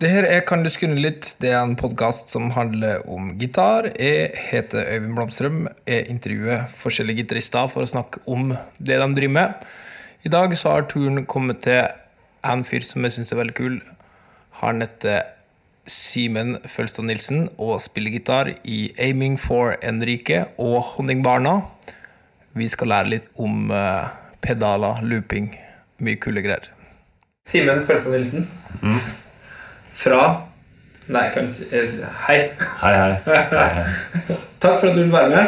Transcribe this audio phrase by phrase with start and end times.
[0.00, 1.34] Det her er Kan du skunne litt?
[1.44, 3.90] Det er en podkast som handler om gitar.
[4.00, 5.58] Jeg heter Øyvind Blomstrøm.
[5.84, 9.68] Jeg intervjuer forskjellige gitarister for å snakke om det de driver med.
[10.24, 11.84] I dag så har turen kommet til
[12.40, 13.78] en fyr som jeg syns er veldig kul.
[14.62, 15.20] Han heter
[15.84, 21.58] Simen Følstad Nilsen og spiller gitar i Aiming for Enrique og Honningbarna.
[22.56, 24.08] Vi skal lære litt om eh,
[24.40, 25.52] pedaler, looping,
[26.00, 26.72] mye kule greier.
[27.44, 28.48] Simen Følstad Nilsen.
[30.00, 30.46] Fra
[31.10, 32.38] Nei, kan jeg si Hei.
[32.80, 33.14] Hei, hei.
[33.26, 34.36] hei, hei.
[34.62, 35.46] Takk for at du vil være med.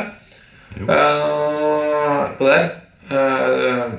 [0.81, 2.67] Eh, på det her.
[3.15, 3.93] Eh,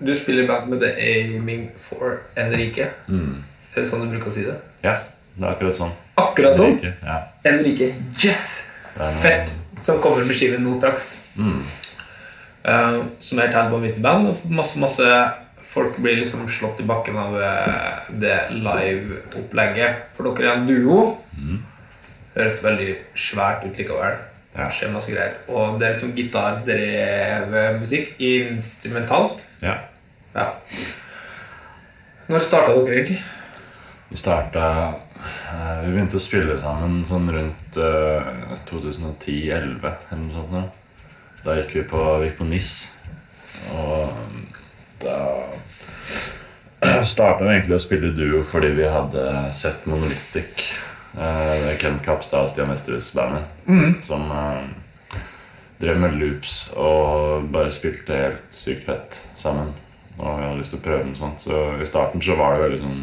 [0.00, 2.88] du spiller i band med The Aiming for Enrique.
[3.06, 3.44] Mm.
[3.74, 4.56] Er det sånn du bruker å si det?
[4.82, 4.96] Ja,
[5.36, 5.94] det er akkurat sånn.
[6.18, 6.74] Akkurat sånn?
[6.74, 6.94] Enrique.
[7.06, 7.18] Ja.
[7.52, 7.92] Enrique.
[8.24, 8.46] Yes!
[8.96, 9.54] Noe- Fett.
[9.86, 11.12] Som kommer med skiven nå straks.
[11.38, 11.60] Mm.
[12.66, 14.34] Uh, som er et helt vanvittig band.
[14.50, 15.12] Masse, masse
[15.78, 20.08] folk blir liksom slått i bakken av eh, det live-opplegget.
[20.16, 21.02] For dere er en duo.
[22.34, 24.18] Høres veldig svært ut likevel.
[24.58, 24.66] Ja.
[24.74, 25.36] Skjer masse greier.
[25.52, 28.16] Og det er liksom gitardrevet musikk.
[28.18, 29.44] Instrumentalt.
[29.62, 29.78] ja.
[30.34, 30.52] Ja.
[32.28, 33.22] Når starta dere egentlig?
[34.10, 34.64] Vi starta
[35.16, 38.28] eh, Vi begynte å spille sammen sånn rundt eh,
[38.68, 40.76] 2010-2011 eller noe sånt.
[41.46, 42.72] Da gikk vi på, vi gikk på NIS.
[43.72, 44.44] Og mm,
[45.02, 45.16] da
[47.02, 49.24] starta vi egentlig å spille duo fordi vi hadde
[49.56, 50.66] sett Monolithic.
[51.18, 53.48] Uh, Ken Kapstad og Stian Vesterhus-bandet.
[54.06, 54.62] Som uh,
[55.82, 59.72] drev med loops og bare spilte helt sykt fett sammen.
[60.18, 61.42] Og vi hadde lyst til å prøve noe sånt.
[61.42, 63.02] Så i starten så var det veldig sånn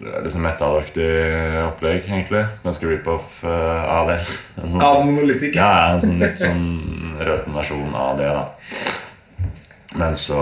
[0.00, 1.08] liksom metallaktig
[1.66, 2.46] opplegg, egentlig.
[2.64, 4.18] Ganske rip-off uh, av det.
[4.56, 5.56] En sånn- Av Monolithic.
[5.58, 6.64] ja, en sånn litt sånn
[7.20, 8.46] røten versjon av det, da.
[10.00, 10.40] Men så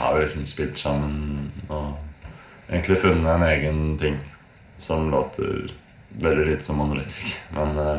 [0.00, 4.18] har vi liksom spilt sammen og egentlig funnet en egen ting
[4.80, 5.72] som låter
[6.10, 7.38] veldig lite som Monolithic.
[7.54, 7.98] Men uh,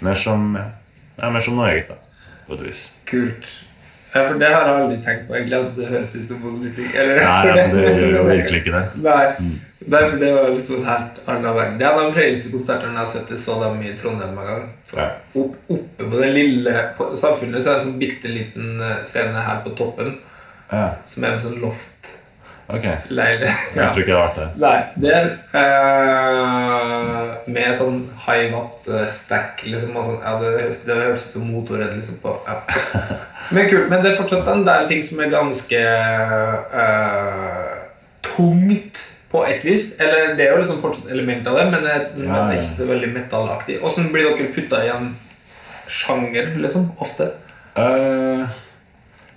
[0.00, 0.68] mer som ja,
[1.16, 1.96] ja, mer som noe eget, da.
[2.46, 2.84] På et vis.
[3.08, 3.48] Kult.
[4.14, 5.58] Ja, for det har jeg aldri tenkt på, egentlig.
[5.58, 6.92] At det høres ut som Monolithic.
[6.94, 8.84] Eller, Nei, ja, altså, det gjør jo virkelig ikke det.
[9.08, 9.56] Nei.
[9.88, 11.76] Nei, for det var liksom helt annen verden.
[11.80, 13.34] Det er de høyeste konsertene jeg har sett.
[13.34, 14.64] Jeg så dem i Trondheim en gang.
[14.94, 15.10] Ja.
[15.42, 19.02] opp, oppe på det lille på samfunnet så er det en sånn bitte liten eh,
[19.08, 20.14] scene her på toppen
[20.72, 21.62] Ja, som er en sånn ok.
[21.64, 23.60] loft-leilighet.
[23.74, 24.48] Jeg tror ikke det har vært det.
[24.60, 25.26] Nei, det er
[25.62, 30.20] eh, med sånn high watt-stack liksom, sånn.
[30.20, 32.58] Ja, det, høres- det høres ut som motorredd liksom på ja.
[33.54, 33.88] Men kult.
[33.88, 35.78] Men det er fortsatt en del ting som er ganske
[36.82, 37.78] eh,
[38.26, 39.94] tungt på et vis.
[39.96, 42.42] Eller det er jo liksom fortsatt element av det, men det er, ja.
[42.44, 43.80] er ikke så veldig metallaktig.
[43.84, 45.10] Åssen blir dere putta i en
[45.88, 46.90] sjanger, liksom?
[47.00, 47.30] Ofte?
[47.78, 48.44] Eh,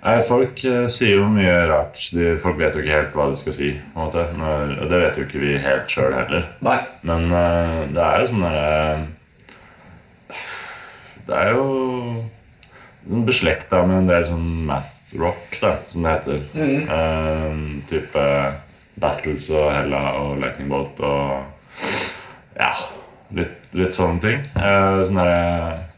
[0.02, 1.98] nei, folk eh, sier jo mye rart.
[2.14, 3.72] De, folk vet jo ikke helt hva de skal si.
[3.94, 6.48] og det vet jo ikke vi helt sjøl heller.
[6.64, 6.78] Nei.
[7.06, 8.70] Men uh, det er jo sånn derre
[11.26, 11.66] Det er jo
[13.26, 16.42] beslekta med en del sånn math rock, da, som det heter.
[16.56, 17.56] Eh,
[17.90, 18.26] type
[19.02, 21.44] Battles og Hella og Lightning Bolt og
[22.56, 22.72] Ja,
[23.36, 24.44] litt, litt sånne ting.
[24.56, 25.91] Uh, sånn derre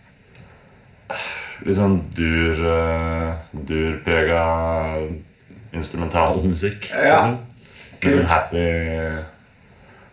[1.65, 3.31] Litt sånn dur uh,
[3.69, 4.41] durprega
[5.75, 6.91] instrumental musikk.
[6.93, 7.23] Ja.
[7.25, 7.39] liksom.
[8.05, 8.65] Litt sånn happy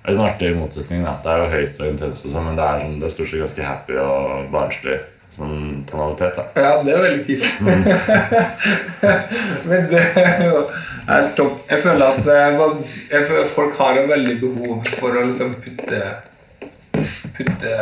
[0.02, 1.04] Det er sånn artig motsetning.
[1.06, 3.16] da Det er jo høyt og intenst, og sånn, men det er, sånn, det er
[3.18, 5.00] stort sett ganske happy og barnslig.
[5.32, 6.36] sånn tonalitet.
[6.40, 7.46] da Ja, det er veldig fint.
[7.62, 7.84] Mm.
[9.70, 10.02] Men det
[11.08, 11.62] er topp.
[11.70, 12.82] Jeg føler at eh, man,
[13.12, 16.02] jeg føler folk har jo veldig behov for å liksom putte
[17.38, 17.76] Putte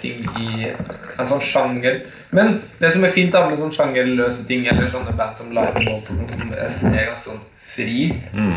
[0.00, 2.00] ting i en sånn sjanger.
[2.34, 5.82] Men det som er fint da med sånn sjangerløse ting, eller sånne band som Live
[5.84, 6.66] Bolt, og sånn, som er
[7.00, 7.40] er ganske sånn
[7.70, 8.56] fri Mm.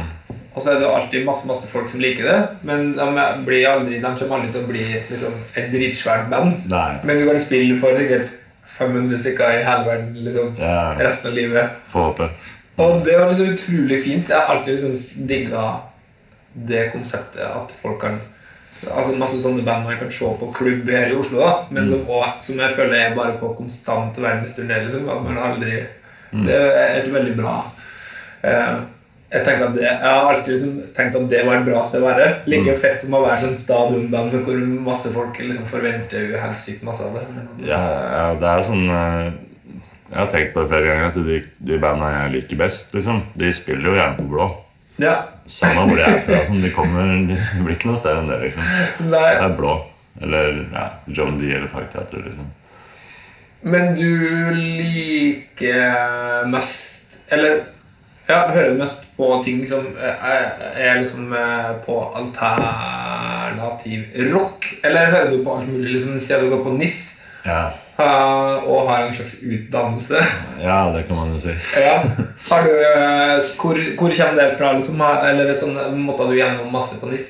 [0.56, 3.06] Og så er det alltid masse masse folk som liker det, men de,
[3.46, 6.68] blir aldri, de kommer aldri til å bli liksom, et dritsvært band.
[6.70, 7.00] Nei.
[7.04, 8.30] Men du kan spille for sikkert
[8.78, 10.94] 500 stykker i hele verden liksom, Ja.
[11.00, 11.70] resten av livet.
[11.90, 12.30] Får håpe.
[12.78, 14.30] Og det var liksom utrolig fint.
[14.30, 15.66] Jeg har alltid liksom digga
[16.54, 18.20] det konseptet at folk kan
[18.90, 22.02] Altså Masse sånne band man kan se på klubb her i Oslo, da men som,
[22.08, 24.82] også, som jeg føler er bare på konstant verdensturné.
[24.88, 25.78] Liksom, at man aldri
[26.34, 27.60] Det er et veldig bra
[28.42, 28.78] eh,
[29.34, 32.28] jeg, det, jeg har alltid liksom tenkt at det var et bra sted å være.
[32.50, 37.06] Like fett som å være sånn stadionband hvor masse folk liksom forventer uhelst sykt masse
[37.06, 37.24] av det.
[37.66, 39.32] Ja, ja, det er sånn eh,
[40.12, 41.40] Jeg har tenkt på det flere ganger at de,
[41.72, 44.50] de bandene jeg liker best, liksom, de spiller jo gjerne på blå.
[45.02, 45.14] Ja,
[45.50, 46.40] Samme hvor de er fra.
[46.46, 48.64] Sånn, de, kommer, det blir ikke noe større enn det, liksom.
[49.10, 49.74] nei, Det er blå.
[50.22, 52.52] Eller ja, John D eller Parkteatret, liksom.
[53.64, 56.90] Men du liker mest
[57.32, 57.62] Eller
[58.28, 60.50] ja, hører mest på ting liksom Er,
[60.80, 64.68] er liksom eh, på alternativ rock?
[64.84, 65.94] Eller hører du på alt mulig?
[65.96, 67.00] liksom Sier du går på NIS
[67.48, 67.72] Ja.
[67.98, 70.22] Og har en slags utdannelse
[70.64, 71.54] ja, det kan man jo si.
[71.78, 72.00] ja.
[72.50, 74.72] Har du, eh, hvor, hvor kommer det fra?
[74.78, 75.02] liksom?
[75.02, 77.30] Eller sånn, måtte du gjennom masse på NIS?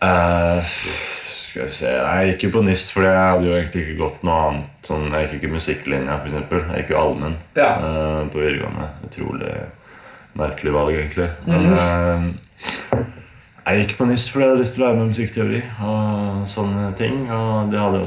[0.00, 0.64] Uh,
[1.50, 4.22] skal vi se Jeg gikk jo på NIS fordi jeg hadde jo egentlig ikke gått
[4.24, 4.70] noe annet.
[4.86, 6.64] Sånn, jeg gikk ikke musikklinja, eksempel.
[6.70, 7.70] Jeg gikk jo allmenn Ja.
[7.82, 8.88] uh, på videregående.
[9.10, 9.52] Utrolig
[10.40, 11.28] merkelig valg, egentlig.
[11.44, 13.00] Men eh,
[13.66, 16.86] jeg gikk på NIS fordi jeg hadde lyst til å lære meg musikkteori og sånne
[16.98, 17.18] ting.
[17.34, 18.04] Og de hadde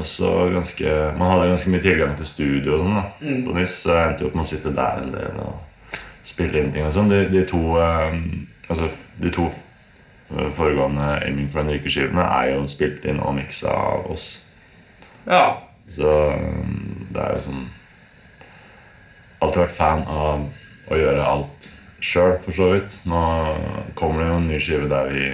[0.54, 4.08] ganske man hadde ganske mye tilgang til studio og sånn da, på NIS, så jeg
[4.10, 7.12] endte opp med å sitte der en del og spille inn ting og sånn.
[7.12, 8.18] De, de to eh,
[8.68, 8.88] altså
[9.22, 14.10] de to eh, foregående Aiming for en uke-skivene er jo spilt inn og miksa av
[14.14, 14.26] oss.
[15.28, 15.46] Ja.
[15.88, 17.64] Så um, det er jo sånn
[19.44, 20.46] Alltid vært fan av
[20.88, 21.66] å gjøre alt
[22.04, 23.00] sjøl, for så vidt.
[23.08, 23.22] Nå
[23.98, 25.24] kommer det jo en ny skive der vi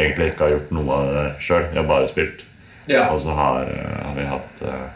[0.00, 1.68] egentlig ikke har gjort noe av det sjøl.
[1.70, 2.44] Vi har bare spilt.
[2.90, 3.06] ja.
[3.12, 4.88] Og så har, eh, har vi hatt eh,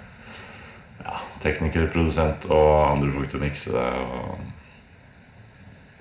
[1.04, 3.86] ja, tekniker, produsent og andre folk til å mikse det.
[4.02, 4.38] Og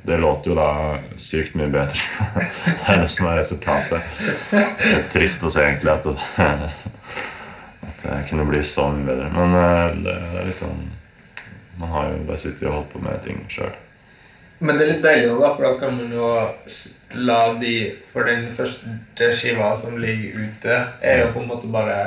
[0.06, 2.02] det låter jo da sykt mye bedre.
[2.66, 4.02] det er det som er resultatet.
[4.50, 4.66] Det
[4.96, 6.18] er trist å se egentlig at det,
[7.90, 9.32] at det kunne bli så mye bedre.
[9.36, 10.86] Men eh, det, det er litt sånn
[11.76, 13.74] Man har jo bare sittet og holdt på med ting sjøl.
[14.60, 16.30] Men det er litt deilig da, for da kan man jo
[17.28, 17.74] la de
[18.14, 21.98] For den første skiva som ligger ute, er jo på en måte bare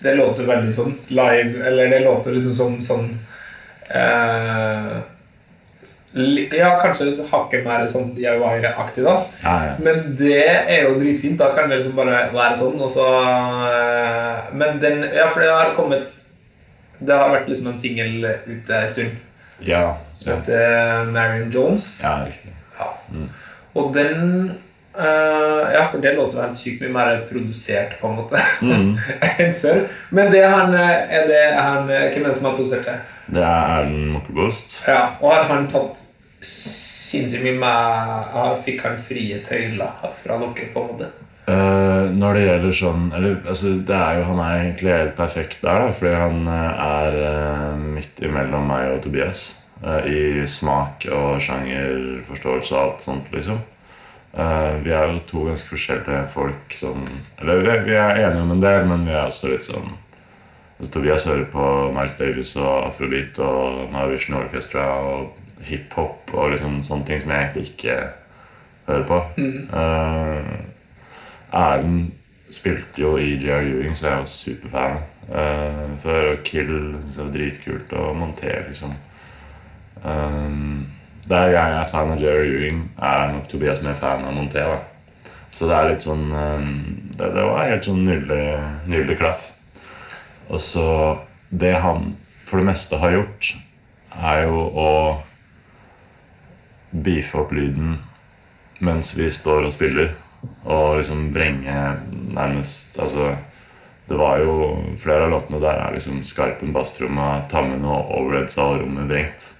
[0.00, 3.10] Det låter veldig sånn live, eller det låter liksom som sånn
[3.92, 4.96] eh,
[6.56, 9.14] Ja, kanskje hakket mer sånn DIY-aktig, da.
[9.42, 9.72] Ja, ja.
[9.82, 11.40] Men det er jo dritfint.
[11.40, 13.08] Da kan det liksom bare være sånn, og så
[13.68, 16.08] eh, Men den Ja, for det har kommet
[17.00, 19.22] Det har vært liksom en singel ute en stund
[19.66, 20.36] Ja, som ja.
[20.38, 22.00] heter Marion Jones.
[22.02, 22.52] ja, riktig.
[22.78, 22.90] Ja.
[23.74, 24.50] Og den
[24.98, 28.96] uh, Ja, for det låter jo helt sykt mye mer produsert, på en måte, Mm.
[29.38, 29.84] enn før.
[30.10, 32.84] Men det er han, eh, er det han eh, Hvem er det som har produsert
[32.86, 32.98] det?
[33.34, 34.78] Det er Erlend.
[34.86, 36.02] Ja, og har han tatt
[36.44, 41.10] sinnssykt mye med Fikk han frie tøyler fra dere, på en måte?
[41.44, 45.58] Eh, når det gjelder sånn eller, altså, det er jo, Han er egentlig helt perfekt
[45.60, 49.42] der, da, fordi han eh, er uh, midt imellom meg og Tobias.
[49.82, 53.60] Uh, I smak og sjangerforståelse og alt sånt, liksom.
[54.34, 57.04] Vi er jo to ganske forskjellige folk som
[57.38, 60.90] Eller vi, vi er enige om en del, men vi er også litt sånn altså,
[60.90, 67.06] Tobias hører på Miles Davis og afrobeat og Norwegian Orchestra og hiphop og liksom sånne
[67.06, 67.98] ting som jeg egentlig ikke
[68.88, 69.20] hører på.
[69.38, 70.50] Eh,
[71.54, 72.12] Erlend
[72.52, 73.62] spilte jo i J.R.
[73.62, 75.02] Ewing, så jeg var superfan.
[75.24, 76.74] Uh, for og Kill
[77.10, 77.92] så jeg dritkult.
[77.96, 78.94] å montere, liksom.
[80.04, 80.86] Um,
[81.28, 82.44] der jeg er fan av J.R.
[82.44, 84.60] Ewing, er nok Tobias mer fan av Monté.
[84.60, 85.30] da.
[85.54, 86.72] Så det er litt sånn um,
[87.14, 89.52] det, det var helt sånn nydelig klaff.
[90.50, 90.88] Og så
[91.54, 93.54] Det han for det meste har gjort,
[94.14, 94.90] er jo å
[96.90, 97.96] beefe opp lyden
[98.84, 100.12] mens vi står og spiller.
[100.64, 101.74] Og liksom vrenge
[102.34, 103.34] nærmest Altså
[104.08, 108.80] Det var jo flere av låtene der er liksom Skarpen basstromma, Tammen og overheads og
[108.82, 109.50] rommet vrengt.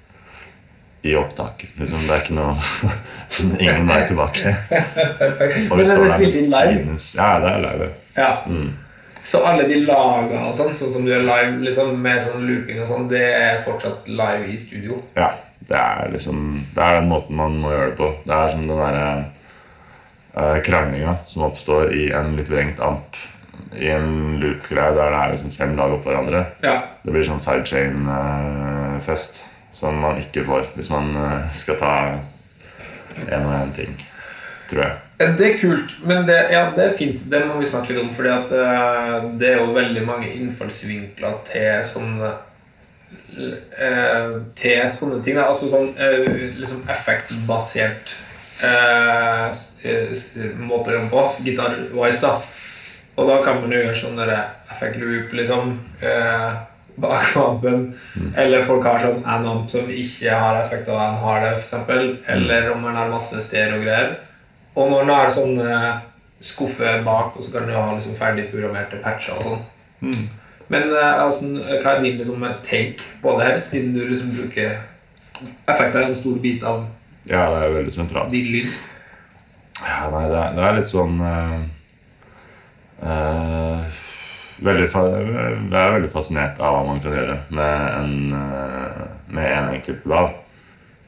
[1.05, 1.67] I opptak.
[1.77, 2.55] Liksom, det er ikke noe
[3.65, 4.55] Ingen vei tilbake.
[5.21, 5.71] Perfekt.
[5.71, 6.99] Og vi Men er det spilt inn live?
[7.17, 7.89] Ja, det er live.
[8.17, 8.31] Ja.
[8.47, 8.71] Mm.
[9.25, 12.83] Så alle de laga og sånn, sånn som du gjør live liksom, med sånn looping
[12.85, 14.99] og sånn, det er fortsatt live i studio?
[15.17, 15.33] Ja.
[15.65, 18.11] Det er liksom Det er den måten man må gjøre det på.
[18.27, 19.44] Det er som den derre uh,
[20.67, 23.19] kranglinga som oppstår i en litt vrengt amp.
[23.75, 26.45] I en loop-greie der det er liksom fem lag oppå hverandre.
[26.65, 26.77] Ja.
[27.05, 29.43] Det blir sånn sidechain-fest
[29.75, 31.95] som man ikke får hvis man eh, skal ta
[33.27, 33.97] en og en ting.
[34.71, 35.01] Tror jeg.
[35.39, 37.21] Det er kult, men det, ja, det er fint.
[37.31, 38.11] Det må vi snakke litt om.
[38.17, 42.33] For eh, det er jo veldig mange innfallsvinkler til sånne
[43.39, 45.39] eh, Til sånne ting.
[45.43, 48.17] Altså sånn eh, liksom effektbasert
[48.63, 49.47] eh,
[49.83, 51.25] eh, s- måte å jobbe på.
[51.45, 52.41] Gitar-wise, da.
[53.17, 54.21] Og da kan man jo gjøre sånn
[54.71, 55.79] effect loop, liksom.
[56.03, 56.55] Eh,
[56.99, 57.95] bak ampen.
[58.37, 62.29] Eller folk har sånn en amp som ikke har effekt, av en har det, f.eks.
[62.29, 64.17] Eller om man har masse stereo-greier.
[64.77, 65.93] Og når man har sånn eh,
[66.41, 69.63] skuffe bak, og så kan du ha liksom ferdig programmerte patcher og sånn.
[70.69, 71.45] Men eh, altså,
[71.83, 74.79] hva er din liksom, take på det her, siden du liksom bruker
[75.69, 76.85] Effekter er en stor bit av
[77.25, 78.33] Ja, det er veldig sentralt.
[78.33, 78.73] din lyd.
[79.81, 81.63] Ja, nei, det er, det er litt sånn uh,
[83.03, 84.03] uh,
[84.63, 89.73] veldig, Jeg er veldig fascinert av hva man kan gjøre med en, uh, med en
[89.79, 90.31] enkelt lav.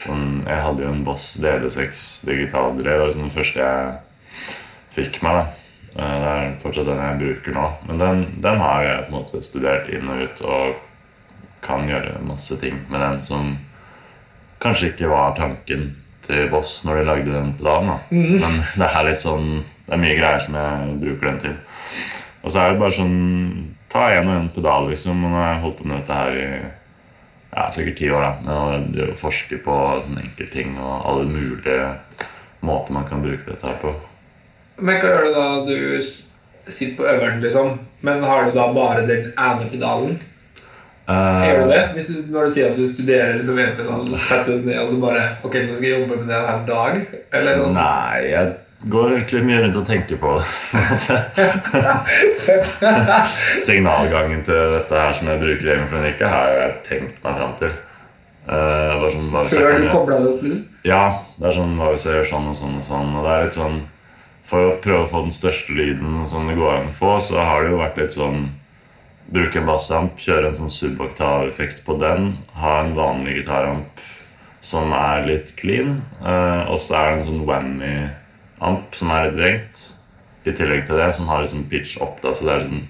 [0.02, 2.96] Sånn, jeg hadde jo en Boss DD6 digital delay.
[2.96, 4.50] Det var liksom den første jeg
[4.96, 5.38] fikk meg.
[5.38, 5.62] da.
[5.96, 7.68] Det er fortsatt den jeg bruker nå.
[7.88, 10.82] Men den, den har jeg på en måte studert inn og ut og
[11.64, 13.54] kan gjøre masse ting med den som
[14.62, 15.88] kanskje ikke var tanken
[16.26, 17.88] til Boss når de lagde den pedalen.
[17.94, 17.98] da.
[18.10, 19.48] Men det er litt sånn
[19.86, 21.56] Det er mye greier som jeg bruker den til.
[22.42, 23.18] Og så er det bare sånn
[23.92, 25.20] Ta en og en pedal, liksom.
[25.24, 26.48] Og nå har jeg holdt på med dette her i
[27.56, 28.26] ja, sikkert ti år.
[28.26, 31.94] da Med å forske på sånne enkeltting og alle mulige
[32.66, 33.94] måter man kan bruke dette her på.
[34.82, 36.02] Men hva gjør du da du
[36.66, 37.78] sitter på øveren, liksom?
[38.04, 40.18] Men har du da bare den ene pedalen?
[41.06, 41.82] Eh, Gjør du det?
[41.94, 44.88] Hvis du, når du sier at du studerer liksom en pedal, setter du ned og
[44.90, 46.96] så bare Ok, nå skal jeg jobbe med det en hel dag?
[47.38, 47.78] Eller noe sånt?
[47.78, 48.54] Nei, jeg
[48.90, 50.46] går egentlig mye rundt og tenker på det.
[53.68, 57.72] Signalgangen til dette her som jeg bruker i Evenfrenika, har jeg tenkt meg fram til.
[58.46, 60.60] Uh, sånn, Før du kobla det opp, liksom?
[60.86, 61.02] Ja,
[61.38, 63.16] det er sånn hva hvis jeg gjør sånn og sånn og sånn.
[63.18, 63.80] Og det er litt sånn
[64.46, 67.40] For å prøve å få den største lyden som det går an å få, så
[67.42, 68.44] har det jo vært litt sånn
[69.32, 74.04] Bruke en bassamp, kjøre en sånn suboktaveffekt på den, ha en vanlig gitaramp
[74.66, 79.38] som er litt clean, eh, og så er det en sånn whammy-amp som er litt
[79.40, 79.82] vrengt.
[80.46, 82.84] I tillegg til det, som har liksom pitch opp, da, så det er sånn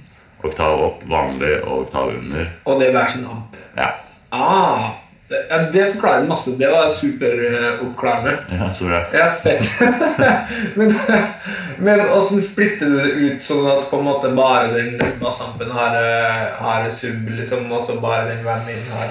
[0.44, 2.50] oktav opp, vanlig og oktav under.
[2.68, 3.56] Og det er hver sin amp.
[3.76, 3.94] Ja,
[4.36, 4.90] Ah,
[5.28, 6.50] ja, det forklarer masse.
[6.50, 8.36] Det var superoppklarende.
[8.58, 9.00] ja så bra.
[9.12, 9.70] Ja, fett.
[10.74, 10.94] men,
[11.78, 15.96] men åssen splitter du det ut sånn at på en måte bare den Massampen har,
[15.98, 19.10] eh, har sub, liksom, og så bare den whammy-en har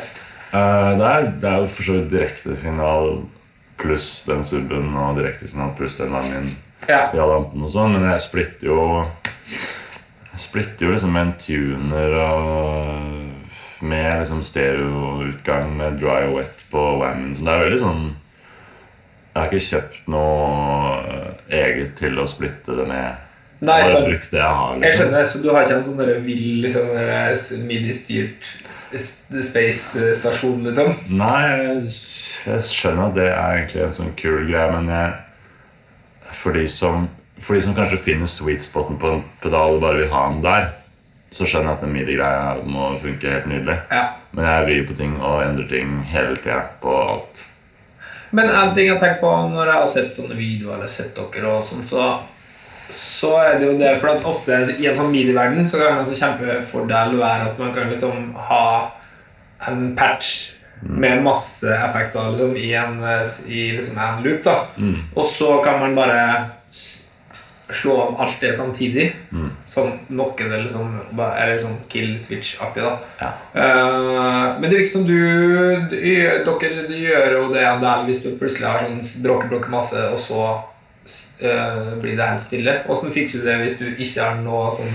[0.56, 3.16] uh, det, er, det er jo for så vidt direktesignal
[3.82, 6.54] pluss den suben og direktesignal pluss den verden
[6.88, 7.10] Ja.
[7.12, 8.82] i alle og sånn, men jeg splitter jo
[10.32, 13.25] Jeg splitter jo liksom med en tuner og
[13.82, 18.04] med liksom stereoutgang med dry og wet på whammen, så det er veldig sånn
[19.36, 23.18] Jeg har ikke kjøpt noe eh, eget til å splitte det med.
[23.66, 24.72] Nei, Bare har brukt det jeg har.
[24.76, 25.02] Jeg Liksom.
[25.06, 26.88] skjønner, så du har ikke en sånn vill liksom,
[27.68, 28.48] midi-styrt
[29.50, 30.94] space-stasjon, liksom?
[31.20, 31.94] Nei, jeg,
[32.46, 35.14] jeg skjønner at det er egentlig en sånn kul greie, men jeg,
[36.42, 37.08] for, de som,
[37.42, 40.44] for de som kanskje finner sweet spoten på en pedal og bare vil ha den
[40.46, 40.70] der,
[41.36, 43.76] så skjønner jeg at den midi-greia må funke helt nydelig.
[43.92, 44.06] Ja.
[44.36, 47.44] Men jeg vrir på ting og endrer ting hele tida på alt.
[48.36, 51.52] Men en ting jeg tenker på når jeg har sett sånne videoer eller sett dere,
[51.52, 52.08] og sånn, så,
[52.96, 57.16] så er det jo det For at ofte i en medieverden så kan altså kjempefordel
[57.20, 58.66] være at man kan liksom ha
[59.70, 60.52] en patch
[60.86, 64.44] med masse effekter liksom, i, en, eh, i liksom en loop.
[64.44, 64.58] da
[65.16, 66.22] Og så kan man bare
[67.74, 69.08] slå av alt det samtidig.
[69.66, 72.84] Sånn nok en del liksom ba- Eller sånn kill switch-aktig.
[72.84, 73.32] da Ja.
[73.56, 75.18] Uh, men det virker som du,
[75.90, 75.96] du
[76.46, 80.20] Dere du gjør jo det del hvis du plutselig har sånn bråke, bråke masse, og
[80.20, 80.42] så
[81.42, 82.78] uh, blir det helt stille.
[82.88, 84.94] Åssen fikk du det hvis du ikke har noe sånn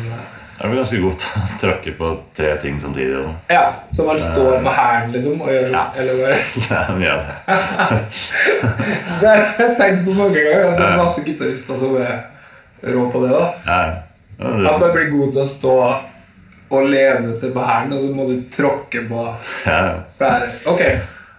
[0.60, 3.16] Jeg blir ganske god til å tråkke på tre ting samtidig.
[3.18, 3.36] og sånn.
[3.50, 3.62] Ja,
[3.92, 5.78] Så man står med hælen liksom og gjør sånn?
[5.78, 5.86] Ja.
[5.96, 8.10] Eller bare Det er mye av det.
[9.20, 10.76] Det har jeg tenkt på mange ganger.
[10.76, 12.20] Det er masse gitarister som er
[12.82, 13.32] rå på det.
[13.34, 13.99] da Ja, ja.
[14.40, 15.75] At man blir god til å stå
[16.70, 19.25] og lene seg på hælen, og så må du tråkke på
[19.66, 19.80] ja.
[20.70, 20.82] Ok,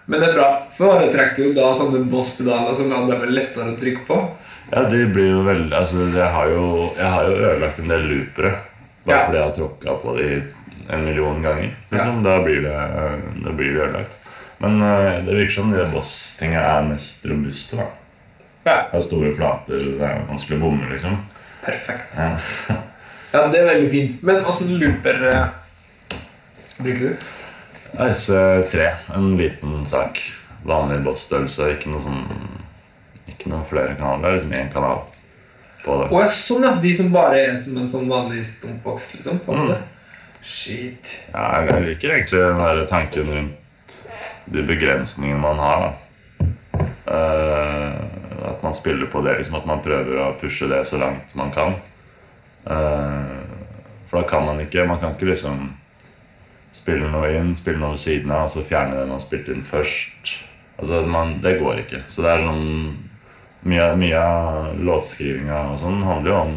[0.06, 0.50] men det er bra.
[0.76, 4.18] Foretrekker jo da sånne Boss-pedaler som det er lettere å trykke på.
[4.72, 6.66] Ja, de blir jo veldig Altså, jeg har jo,
[6.98, 8.52] jeg har jo ødelagt en del loopere
[9.04, 9.24] Bare Ja.
[9.26, 10.28] fordi jeg har tråkka på de
[10.92, 11.70] en million ganger.
[11.92, 12.24] Liksom.
[12.24, 12.76] Da blir det,
[13.46, 14.18] da blir det ødelagt.
[14.60, 17.78] Men eh, det virker som de boss-tinga er mest robuste.
[17.80, 17.88] da
[18.66, 21.16] Ja, Det er store flater, det er vanskelig å bomme, liksom.
[21.66, 22.18] Perfekt.
[22.18, 22.78] Ja.
[23.32, 24.24] Ja, det er veldig fint.
[24.28, 26.18] Men åssen looper uh,
[26.82, 27.30] bruker du?
[27.96, 30.20] RC3, en liten sak.
[30.68, 32.26] Vanlig boss-størrelse, ikke noe sånn
[33.32, 34.22] Ikke noe flere kanaler.
[34.22, 35.00] Det er liksom én kanal
[35.86, 36.10] på det.
[36.12, 36.76] Ja, sånn ja.
[36.84, 39.40] De som bare er som en sånn vanlig stumpboks, liksom?
[39.48, 39.74] På mm.
[40.42, 41.16] Shit.
[41.32, 43.98] Ja, jeg liker egentlig den der tanken rundt
[44.52, 45.88] de begrensningene man har.
[45.88, 46.86] da.
[47.16, 51.36] Eh, at man spiller på det, liksom at man prøver å pushe det så langt
[51.38, 51.76] man kan.
[52.66, 53.38] Eh,
[54.10, 55.72] for da kan man ikke Man kan ikke liksom
[56.76, 59.64] spille noe inn, spille noe ved siden av, og så fjerne det man spilte inn
[59.66, 60.36] først.
[60.78, 62.04] Altså, man, Det går ikke.
[62.08, 63.08] Så det er sånn
[63.62, 66.54] Mye, mye av låtskrivinga og sånn handler jo om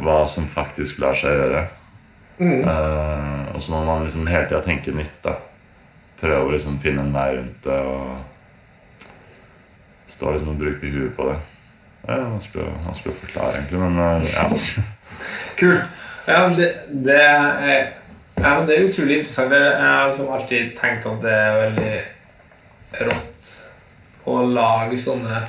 [0.00, 1.66] hva som faktisk lar seg gjøre.
[2.40, 5.18] Eh, og så må man liksom hele tida tenke nytt.
[5.20, 5.36] da
[6.20, 8.24] Prøve å liksom finne en vei rundt det og
[10.10, 11.38] stå liksom og bruker huet på det.
[12.00, 14.46] Det er vanskelig, vanskelig å forklare, egentlig, men eh, ja.
[15.60, 15.98] Kult.
[16.26, 16.68] Ja, det,
[17.06, 17.92] det, er,
[18.38, 19.54] ja, det er utrolig interessant.
[19.54, 21.94] Jeg har liksom alltid tenkt at det er veldig
[23.08, 23.54] rått
[24.30, 25.40] å lage sånne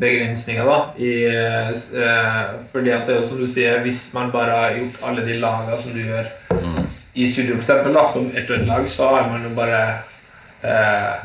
[0.00, 0.78] begrensninger, da.
[1.02, 5.02] I, uh, fordi at det er jo som du sier, hvis man bare har gjort
[5.08, 6.30] alle de lagene som du gjør
[7.14, 9.80] i studio, da, som ett og ett lag, så har man jo bare
[10.62, 11.16] eh,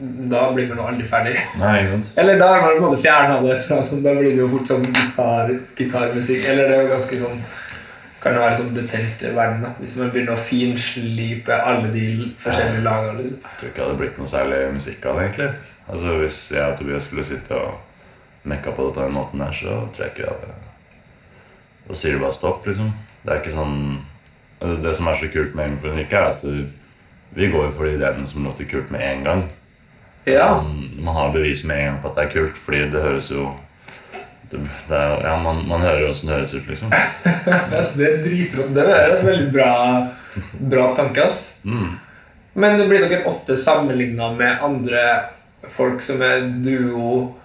[0.00, 1.34] Da blir man jo aldri ferdig.
[1.60, 1.80] Nei.
[2.16, 4.48] Eller da har man på en måte fjerna det fra sånn, Da blir det jo
[4.48, 6.46] fort sånn gitar, gitarmusikk.
[6.48, 7.42] Eller det er jo ganske sånn
[8.20, 9.74] Kan jo være sånn betent verden, da.
[9.80, 12.06] Hvis man begynner å finslipe alle de
[12.40, 13.14] forskjellige lagene.
[13.20, 13.38] Liksom.
[13.44, 15.52] Jeg tror ikke det hadde blitt noe særlig musikk av det, egentlig.
[15.90, 19.52] Altså Hvis jeg og Tobias skulle sitte og mekka på det på den måten der,
[19.56, 22.92] så tror jeg ikke at hadde Da sier du bare stopp, liksom.
[23.24, 23.80] Det er ikke sånn
[24.60, 26.44] altså, Det som er så kult med Engelbrekk, er at
[27.30, 29.42] vi går jo for de ideene som låter kult med en gang.
[30.24, 30.62] Ja.
[30.62, 33.30] Man, man har bevis med en gang på at det er kult, fordi det høres
[33.32, 33.48] jo
[34.50, 36.92] det, det er, Ja, man, man hører jo åssen det høres ut, liksom.
[37.96, 38.72] Det er dritrått.
[38.74, 39.72] Det er en veldig bra,
[40.72, 41.44] bra tanke, ass.
[41.62, 41.92] Mm.
[42.60, 45.04] Men det blir dere ofte sammenligna med andre
[45.70, 47.36] folk som er duo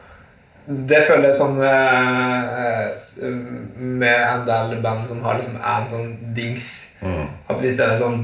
[0.66, 3.04] Det føler jeg sånn eh,
[3.78, 6.74] med en del band som har liksom en sånn dings
[7.06, 7.28] Mm.
[7.50, 8.22] At hvis det er sånn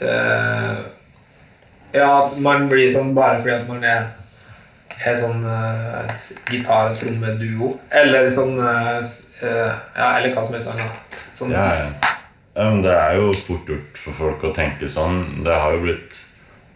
[0.00, 0.76] eh,
[1.94, 4.08] Ja, at man blir sånn bare fordi at man er,
[4.98, 6.10] er sånn uh,
[6.50, 7.70] gitar- og trommeduo.
[7.94, 11.22] Eller sånn uh, eh, Ja, eller hva som helst annet.
[11.36, 12.12] Sånn, Ja, ja.
[12.56, 15.44] ja, men det er jo fort gjort for folk å tenke sånn.
[15.46, 16.20] Det har jo blitt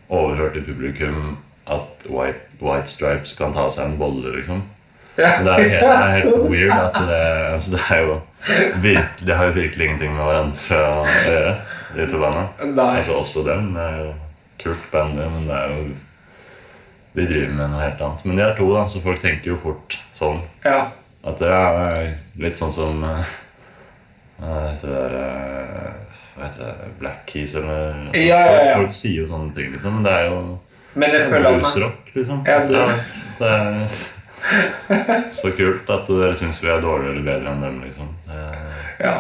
[0.09, 1.37] overhørt i publikum
[1.69, 4.63] at White, white Stripes kan ta seg en bolle, liksom.
[5.19, 5.33] Ja.
[5.43, 7.23] Det er, helt, det er helt weird at det,
[7.57, 8.17] altså det er jo
[8.79, 11.55] virkelig, Det har jo virkelig ingenting med hverandre å gjøre,
[11.97, 12.87] de to bandene.
[12.87, 13.73] Altså også dem.
[13.75, 14.13] Det er jo
[14.59, 15.88] kult band, det, men det er jo
[17.14, 18.25] De driver med noe helt annet.
[18.29, 20.42] Men de er to, da, så folk tenker jo fort sånn.
[20.64, 20.90] Ja.
[21.27, 23.25] At det er litt sånn som uh,
[24.38, 26.90] heter det der uh, Hva heter det?
[27.01, 28.77] Black Keys, eller noe Ja, ja, ja.
[28.79, 29.99] Folk, sier jo sånne ting, liksom.
[29.99, 30.38] Men det er jo
[30.94, 32.44] Men jeg føler bluesrock, liksom.
[32.47, 32.87] Ja, det-
[33.38, 38.09] det er så kult at dere syns vi er dårligere eller bedre enn dem, liksom.
[38.29, 38.47] Det,
[39.05, 39.16] Ja.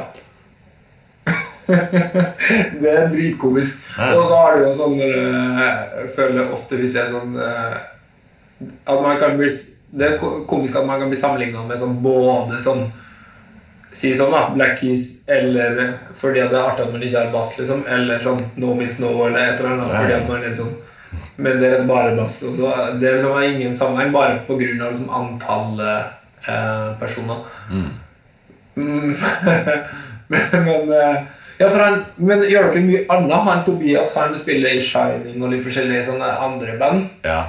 [2.80, 3.76] det er dritkomisk.
[3.98, 4.12] Ja.
[4.16, 7.76] Og så har du jo sånn jeg føler ofte hvis jeg sånn eh,
[8.88, 9.50] At man kan bli
[9.92, 10.16] Det er
[10.48, 12.86] komisk at man kan bli sammenligna med sånn både sånn
[13.92, 14.48] Si sånn, da.
[14.54, 15.78] Black Keys eller
[16.16, 17.80] fordi at det er artig at man ikke har bass, liksom.
[17.88, 19.94] Eller sånn No Means No eller et eller annet.
[19.94, 20.74] Fordi at man sånn
[21.40, 22.36] Men det er bare bass.
[22.44, 22.68] Også.
[23.00, 26.12] det er liksom ingen sammenheng, bare på grunn av liksom antallet
[26.44, 27.40] eh, personer.
[27.72, 27.88] mm.
[28.78, 29.16] Mm.
[30.28, 31.16] men, men, eh,
[31.58, 33.38] ja, for han, men gjør dere mye annet?
[33.48, 37.08] Han Tobias han spiller i Shining og litt forskjellige sånne andre band.
[37.26, 37.40] Ja.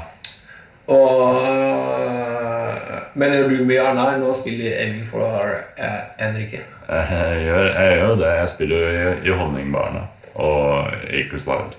[0.89, 6.63] Og, eh, men gjør du mye annet enn å spille i Aiming for eh, Enrique?
[6.89, 8.32] Jeg gjør, jeg gjør det.
[8.39, 10.08] Jeg spiller jo i, i Honningbarna
[10.41, 11.78] og Equals Wild.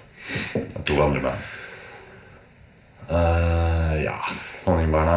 [0.87, 1.49] To andre band.
[3.11, 4.15] Uh, ja,
[4.63, 5.17] Honningbarna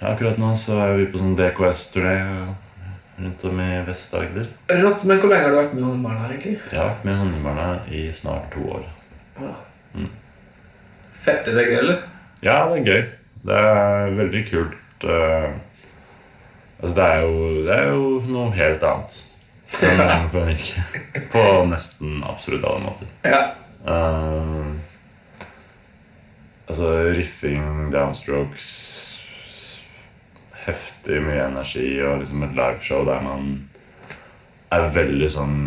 [0.00, 2.14] Akkurat nå så er vi på sånn DKS-turné
[3.16, 4.48] rundt om i Vest-Agder.
[4.82, 6.56] Rått, men hvor lenge har du vært med han egentlig?
[6.70, 8.88] Jeg har vært med Honningbarna i snart to år.
[9.40, 9.52] Ja.
[11.24, 12.00] Fett, er det gøy, eller?
[12.44, 13.04] Ja, det er gøy.
[13.44, 14.80] Det er veldig kult.
[15.04, 15.52] eh,
[16.80, 19.20] altså, det er, jo, det er jo noe helt annet.
[19.80, 20.82] enn for Enrique.
[21.32, 23.08] På nesten absolutt alle måter.
[23.24, 23.42] Ja.
[23.84, 24.72] Uh,
[26.68, 28.68] altså riffing, downstrokes
[30.66, 33.52] heftig mye energi og liksom et liveshow der man
[34.74, 35.58] er veldig sånn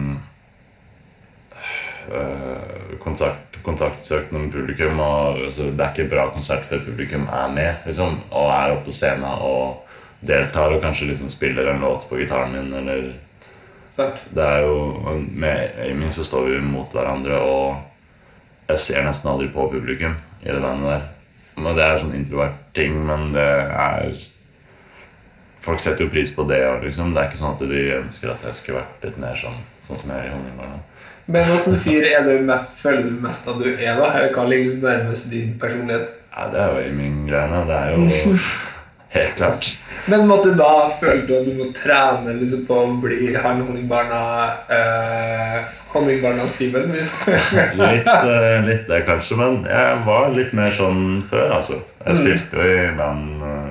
[2.12, 5.00] øh, kontakt, kontaktsøkende med publikum.
[5.00, 8.90] Og, altså, det er ikke bra konsert før publikum er med liksom, og er oppe
[8.90, 9.84] på scenen og
[10.28, 12.74] deltar og kanskje liksom spiller en låt på gitaren min.
[12.82, 13.12] Eller
[13.98, 14.22] Sant?
[14.30, 17.78] det er jo Med Aiming så står vi mot hverandre, og
[18.68, 21.06] jeg ser nesten aldri på publikum i det bandet der.
[21.58, 24.12] Men Det er sånn introvert ting, men det er
[25.68, 26.62] Folk setter jo pris på det.
[26.64, 27.12] òg, liksom.
[27.12, 30.00] Det er ikke sånn at de ønsker at jeg skulle vært litt mer sånn, sånn
[30.00, 30.80] som jeg er i Honningbarna.
[31.28, 34.14] Men åssen fyr er du mest, føler du mest at du er, da?
[34.16, 36.14] Eller hva ligger liksom nærmest din personlighet?
[36.32, 37.66] Ja, det er jo Aiming-greiene.
[37.68, 38.38] Det er jo
[39.18, 39.68] helt klart.
[40.08, 40.70] Men måtte da
[41.02, 44.22] føle du at du må trene liksom, på å bli han honningbarna
[44.72, 45.58] uh,
[45.92, 46.96] Honningbarna Simen?
[47.82, 49.36] Litt, eh, litt det, kanskje.
[49.40, 51.82] Men jeg var litt mer sånn før, altså.
[52.06, 53.67] Jeg spilte jo i band eh,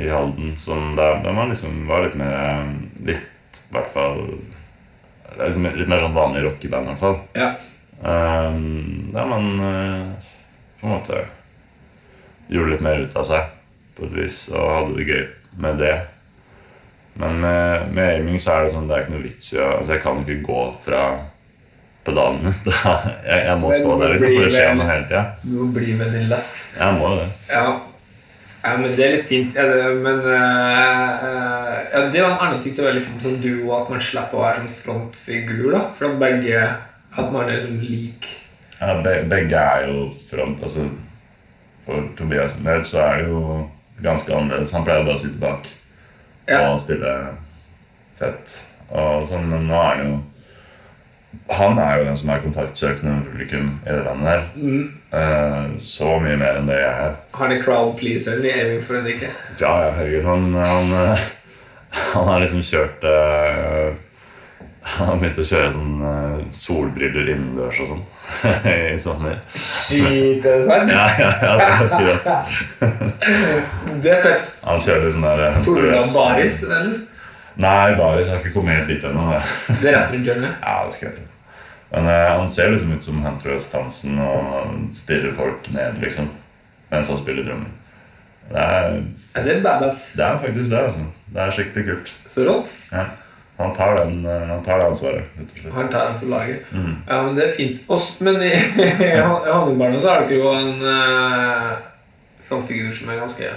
[0.00, 2.74] i Halden Sånn der, der man liksom var litt mer eh,
[3.10, 4.20] Litt, i hvert fall
[5.38, 7.16] liksom Litt mer sånn vanlig rockeband, i hvert fall.
[7.34, 7.52] Ja.
[8.04, 10.30] Um, der man uh,
[10.80, 11.22] på en måte
[12.52, 13.48] gjorde litt mer ut av seg
[13.96, 15.22] på et vis og hadde det gøy
[15.64, 15.94] med det.
[17.18, 19.68] Men med, med aiming så er det sånn det er ikke noe vits i å
[19.78, 21.02] altså Jeg kan ikke gå fra
[22.04, 22.52] pedalene.
[22.66, 22.94] Da-
[23.30, 25.24] Jeg, jeg må stå der, liksom, for det skjer noe hele tida.
[25.42, 26.54] Du må bli med din lest.
[26.76, 27.28] Jeg må det.
[27.48, 27.66] Ja.
[28.64, 29.52] Ja, men det er litt fint.
[29.56, 33.36] Ja, det, men eh, ja, det jo en annen ting som er veldig fint som
[33.42, 35.70] duo, at man slipper å være sånn frontfigur.
[35.74, 36.64] da For at begge
[37.14, 38.26] At man er liksom lik.
[38.80, 40.62] Ja, be, begge er jo front.
[40.66, 40.88] Altså,
[41.84, 43.42] for Tobias sin del så er det jo
[44.02, 44.72] ganske annerledes.
[44.74, 45.68] Han pleier bare å sitte bak
[46.48, 46.58] Ja.
[46.72, 47.12] og spille
[48.18, 48.56] fett.
[48.90, 50.16] Og sånn, men nå er han jo
[51.50, 54.42] Han er jo den som er kontaktsøkende med publikum i det landet der.
[54.56, 54.84] Mm.
[55.14, 57.12] Uh, så mye mer enn det jeg er.
[57.34, 59.30] Har Han en crowd pleaser i Eivind for en ikke.
[59.60, 60.24] Ja, ja, herregud.
[60.24, 61.28] Han, han, eh,
[62.14, 63.94] han har liksom kjørt uh,
[64.94, 68.04] Han har begynt å kjøre sånn uh, solbriller innendørs og sånn
[68.94, 69.40] i sommer.
[69.54, 70.92] Shit, er det sant?
[70.92, 72.28] Ja, ja, ja, det er rått.
[74.04, 74.54] Det er fett.
[74.64, 76.04] Han kjører sånn der Sola.
[76.14, 77.02] Baris, eller?
[77.56, 79.28] Nei, Baris har ikke kommet helt dit ennå.
[79.30, 79.78] det.
[79.80, 80.56] Det er rett rundt hjørnet.
[80.64, 81.26] Ja, det skal jeg tro.
[81.94, 83.68] Men eh, han ser liksom ut som Hunter S.
[83.70, 86.30] Thompson og stirrer folk ned, liksom.
[86.90, 87.70] Mens han spiller drømmer.
[88.50, 88.96] Det er,
[89.34, 90.08] Ja, det er badass.
[90.16, 91.04] det er faktisk det, altså.
[91.34, 92.10] Det er skikkelig kult.
[92.26, 92.74] Så rått.
[92.92, 93.04] Ja.
[93.56, 95.74] Han tar, den, eh, han tar det ansvaret, rett og slett.
[95.76, 96.72] Han tar den for laget.
[96.74, 96.94] Mm.
[97.06, 97.82] Ja, men det er fint.
[97.88, 98.50] Også, men i,
[99.06, 101.76] i Honningbarna så er det jo en uh,
[102.48, 103.52] frontfigur som er ganske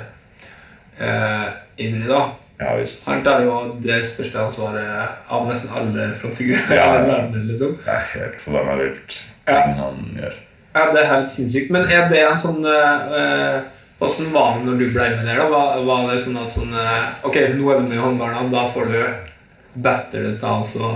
[1.02, 1.48] uh,
[1.82, 2.22] ivrig, da.
[2.60, 3.06] Ja visst.
[3.06, 7.02] Han tar jo det største ansvaret av nesten alle frontfigurer i Ja, ja.
[7.06, 7.76] verden, liksom.
[7.86, 9.18] Det er helt forbanna vilt,
[9.48, 9.62] Ja.
[9.64, 10.34] ting han gjør.
[10.74, 11.70] Ja, det er helt sinnssykt.
[11.72, 13.62] Men er det en sånn uh,
[14.00, 15.40] Åssen var det når du ble med der?
[15.42, 15.48] da?
[15.50, 18.68] Var, var det sånn at sånn eh, Ok, nå er du med i Håndbarna, da
[18.70, 19.00] får du
[19.82, 20.92] batter det til altså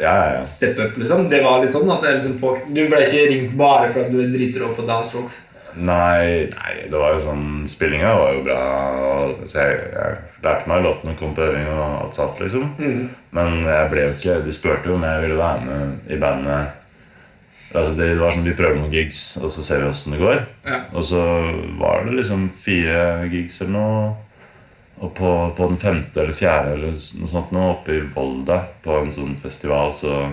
[0.00, 1.30] Ja, ja, step up, liksom?
[1.32, 4.12] Det var litt sånn at det liksom på, Du ble ikke ringt bare for at
[4.12, 5.38] du driter opp på dance rocks?
[5.76, 8.60] Nei, nei, det var jo sånn Spillinga var jo bra.
[9.08, 12.68] Og, så jeg, jeg lærte meg låtene, kom på øving og alt satt, liksom.
[13.36, 16.78] Men jeg ble jo ikke De spurte jo om jeg ville være med i bandet.
[17.72, 20.44] Altså det var sånn Vi prøver noen gigs, og så ser vi åssen det går.
[20.68, 20.82] Ja.
[20.92, 21.22] Og så
[21.80, 24.04] var det liksom fire gigs eller noe.
[25.02, 29.00] Og på, på den femte eller fjerde eller noe sånt nå, oppe i Volda, på
[29.00, 30.28] en sånn festival, så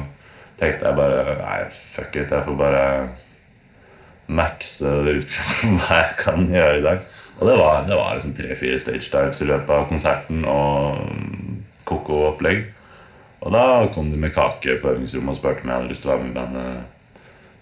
[0.59, 1.57] tenkte jeg bare Nei,
[1.95, 2.29] fuck it.
[2.35, 2.83] Jeg får bare
[4.29, 7.07] maxe det ut som jeg kan gjøre i dag.
[7.39, 11.57] Og det var, det var liksom tre-fire stage dives i løpet av konserten og mm,
[11.87, 12.65] koko opplegg.
[13.39, 13.65] Og da
[13.95, 16.25] kom de med kake på øvingsrommet og spurte om jeg hadde lyst til å være
[16.25, 16.97] med i bandet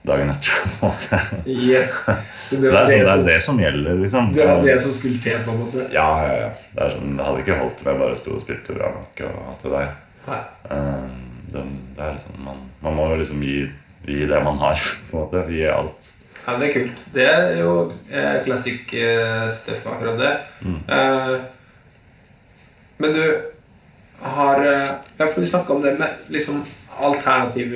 [0.08, 0.58] dagen etter.
[0.63, 1.19] på en måte.
[1.45, 1.93] Yes.
[1.93, 2.15] Så
[2.49, 4.34] Så det det er, det, sånn, det som, er det som gjelder, liksom.
[4.34, 5.88] det var det som skulle til, på en måte?
[5.93, 6.51] Ja, ja, ja.
[6.73, 9.39] Det, sånn, det hadde ikke holdt om jeg bare sto og spilte bra nok og
[9.51, 9.89] alt det der.
[11.47, 11.63] Det,
[11.95, 13.58] det er liksom, man, man må jo liksom gi,
[14.08, 15.43] gi det man har, på en måte.
[15.53, 16.13] Gi alt.
[16.47, 16.99] Ja, det er kult.
[17.13, 17.71] Det er jo
[18.12, 20.33] eh, classic eh, stuff, akkurat det.
[20.88, 21.33] Eh,
[23.03, 23.23] men du
[24.23, 26.63] har eh, Ja, for snakke snakka om det med liksom
[27.03, 27.75] alternativ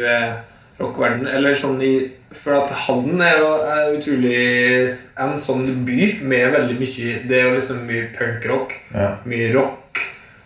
[0.80, 1.28] rockeverden.
[1.28, 1.94] Eller sånn i
[2.32, 7.50] For at Halden er jo er utrolig en sånn by med veldig mye Det er
[7.50, 9.18] jo liksom mye punkrock, Ja.
[9.28, 10.00] mye rock.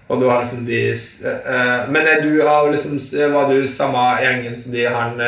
[0.09, 2.97] Og du har liksom de eh, eh, Men er du av liksom
[3.33, 5.21] Var du samme gjengen som de han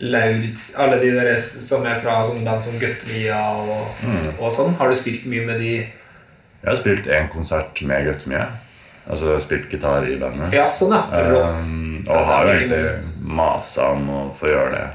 [0.00, 4.04] Lauritz Alle de der som er fra sånn band som Guttemia og,
[4.38, 4.76] og sånn?
[4.78, 8.46] Har du spilt mye med de Jeg har spilt én konsert med Gøttemia.
[9.08, 10.52] Altså spilt gitar i bandet.
[10.52, 11.52] Ja, sånn, ja.
[11.56, 14.86] Um, og har jo egentlig masa om å få gjøre det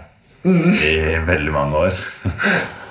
[0.43, 0.73] Mm.
[0.75, 1.93] i veldig mange år.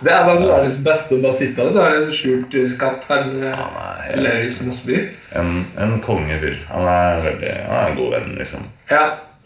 [0.03, 1.68] Det er en av verdens beste bassister.
[1.68, 4.96] Du har en skjult skatt, han eh, Han Lauritz Mosby.
[5.37, 6.57] en, en kongefyr.
[6.70, 8.64] Han er veldig Han er en god venn, liksom.
[8.90, 9.03] Ja.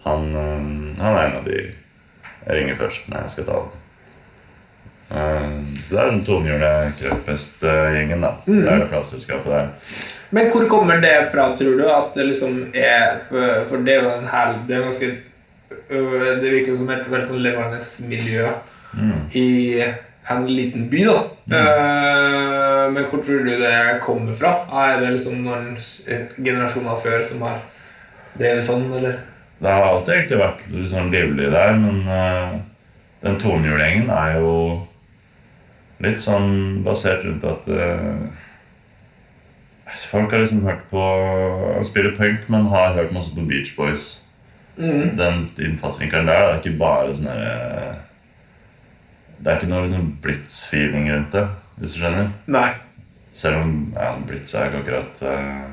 [0.06, 1.58] Han, øhm, han er en av de
[2.46, 3.82] jeg ringer først når jeg skal ta den.
[5.14, 8.32] Ehm, så det er den tohjulede krøpphestgjengen, da.
[8.46, 9.68] Det er det plateselskapet der.
[10.30, 11.84] Men hvor kommer det fra, tror du?
[11.86, 15.10] At det liksom er For, for det er jo en hel Det er ganske
[15.90, 17.78] øh, Det virker jo som et veldig sånn levende
[18.08, 18.48] miljø
[19.34, 19.82] i
[20.30, 21.18] en liten by, da.
[21.46, 22.94] Mm.
[22.94, 24.52] men hvor tror du det kommer fra?
[24.86, 25.76] Er det liksom noen
[26.38, 27.60] generasjoner før som har
[28.38, 29.18] drevet sånn, eller?
[29.58, 32.58] Det har alltid egentlig vært litt sånn livlig der, men uh,
[33.22, 34.52] den tornhjulgjengen er jo
[36.04, 37.70] litt sånn basert rundt at
[39.88, 43.72] altså, Folk har liksom hørt på Han spiller punk, men har hørt masse på Beach
[43.78, 44.26] Boys.
[44.76, 47.94] Den innfallsvinkelen der det er ikke bare sånn herre
[49.38, 51.46] Det er ikke noe liksom blitz-feeling rundt det,
[51.80, 52.28] hvis du skjønner.
[52.52, 52.68] Nei.
[53.36, 55.64] Selv om ja, blitz er ikke akkurat eh,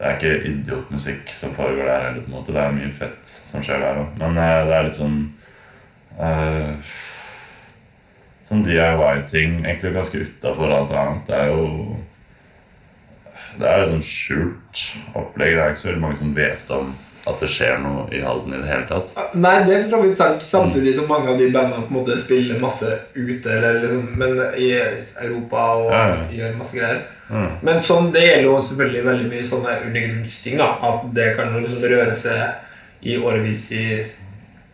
[0.00, 2.52] Det er ikke idiotmusikk som foregår der heller, på en måte.
[2.56, 4.14] Det er mye fett som skjer der òg.
[4.22, 5.18] Men uh, det er litt sånn
[6.16, 6.94] uh,
[8.48, 9.60] Sånn DIY-ting.
[9.60, 11.28] Egentlig ganske utafor alt annet.
[11.28, 11.98] Det er jo
[13.60, 14.82] Det er et sånn skjult
[15.20, 15.52] opplegg.
[15.52, 16.90] Det er ikke så veldig mange som vet om
[17.28, 19.12] at det skjer noe i Halden i det hele tatt.
[19.36, 20.44] Nei, det er for sant.
[20.46, 24.40] Samtidig som mange av de bandene på en måte spiller masse ute, eller liksom, men
[24.56, 26.28] i Europa og Ja, ja.
[26.38, 27.02] gjør masse greier.
[27.30, 27.50] Mm.
[27.62, 30.58] Men sånn, det gjelder jo selvfølgelig veldig mye sånne undergrunnsting.
[30.58, 33.84] da, At det kan liksom røre seg i årevis i,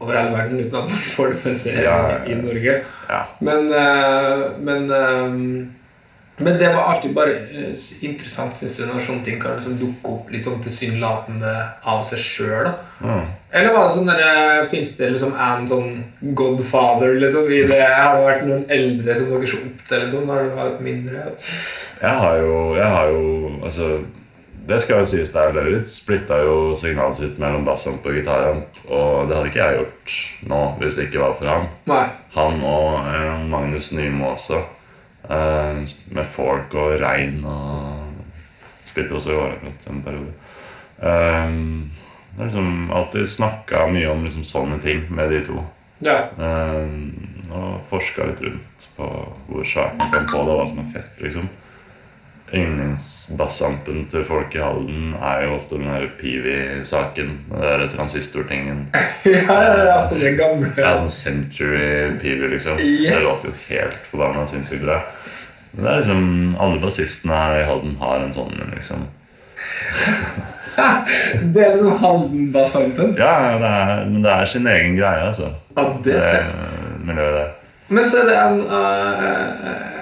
[0.01, 2.19] over hele verden uten at man får det med seg Ja, ja.
[2.27, 2.79] i Norge.
[3.09, 3.23] Ja.
[3.40, 5.37] Men, eh, men, eh,
[6.38, 10.16] men det var alltid bare eh, interessant synes jeg, når sånne ting kan liksom dukke
[10.19, 12.73] opp litt sånn tilsynelatende av seg sjøl.
[13.01, 13.25] Mm.
[13.57, 15.90] Eller var det sånn der, finnes det liksom en sånn
[16.37, 17.81] godfather liksom, i det?
[17.85, 21.27] Har det vært noen eldre som dere så opp til liksom, når det var mindre?
[22.00, 23.88] Jeg har jo, jeg har jo altså,
[24.68, 25.52] Det skal jo sies der.
[25.54, 28.80] Lauritz splitta jo signalet sitt mellom bassamp og gitaramp.
[28.88, 30.16] Og det hadde ikke jeg gjort
[30.50, 31.68] nå hvis det ikke var for han.
[31.87, 32.06] Nei.
[32.35, 34.59] Han og eh, Magnus Nymo også.
[35.30, 38.02] Eh, med folk og regn og
[38.87, 40.35] Spilte også i Åreprat en periode.
[41.02, 41.56] Eh,
[42.37, 45.62] det er liksom alltid snakka mye om liksom sånne ting med de to.
[46.04, 46.18] Ja.
[46.37, 46.88] Eh,
[47.50, 49.06] og forska litt rundt på
[49.48, 51.48] hvor sjarmen kan få det, og hva som er fett, liksom.
[52.54, 57.32] Yndlingsbassampen til folk i Halden er jo ofte den der Peavy-saken.
[57.50, 58.85] Den derre transistortingen.
[59.24, 62.78] ja, ja, ja, så det er gamle Ja, sånn Century Peavy, liksom.
[62.78, 63.11] Yes.
[63.11, 65.00] Det låter jo helt forbanna sinnssykt bra.
[65.72, 69.06] Men det er liksom Alle bassistene her i Halden har en sånn en, liksom.
[71.54, 73.14] Det er liksom Halden-bassampen.
[73.18, 75.50] Ja, det er, men det er sin egen greie, altså.
[75.76, 76.56] Ja, det er fett.
[76.56, 77.54] Det miljøet der.
[77.88, 79.95] Men så er det en, eh,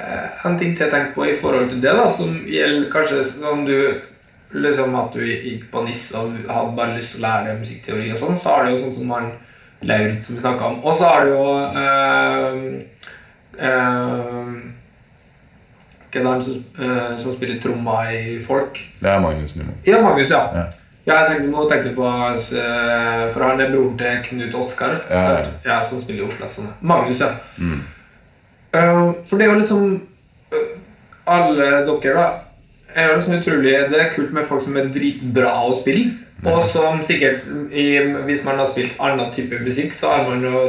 [0.44, 3.22] en ting til jeg tenkte på i forhold til det, da, som gjelder kanskje
[3.53, 3.77] om du
[4.55, 8.12] liksom At du gikk på NIS og hadde bare lyst til å lære deg musikkteori
[8.14, 9.33] og sånn, så har du jo sånn som han
[9.85, 10.77] Lauritz som vi snakka om.
[10.85, 12.61] Og så har du jo øh,
[13.59, 14.55] øh,
[16.14, 18.79] Hva er det han som, øh, som spiller tromma i folk?
[19.03, 19.74] Det er Magnus Nymo.
[19.87, 20.44] Ja, Magnus, ja.
[20.55, 20.64] Ja.
[21.07, 24.94] Ja, jeg tenkte, nå tenkte jeg på eh, For han er broren til Knut Oskar,
[25.11, 25.83] Ja, ja.
[25.85, 26.48] som spiller i Oslo.
[26.48, 26.70] Sånn.
[26.81, 27.35] Magnus, ja.
[27.59, 27.74] Eh,
[28.74, 29.84] for det er jo liksom
[30.52, 30.74] eh,
[31.30, 32.26] Alle dere, da,
[32.94, 36.12] er jo liksom utrolig Det er kult med folk som er dritbra å spille.
[36.44, 40.66] Og som sikkert i, Hvis man har spilt annen type musikk, så har man jo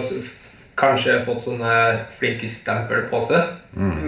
[0.76, 1.74] kanskje fått sånne
[2.20, 3.54] flinkis-stempel på seg.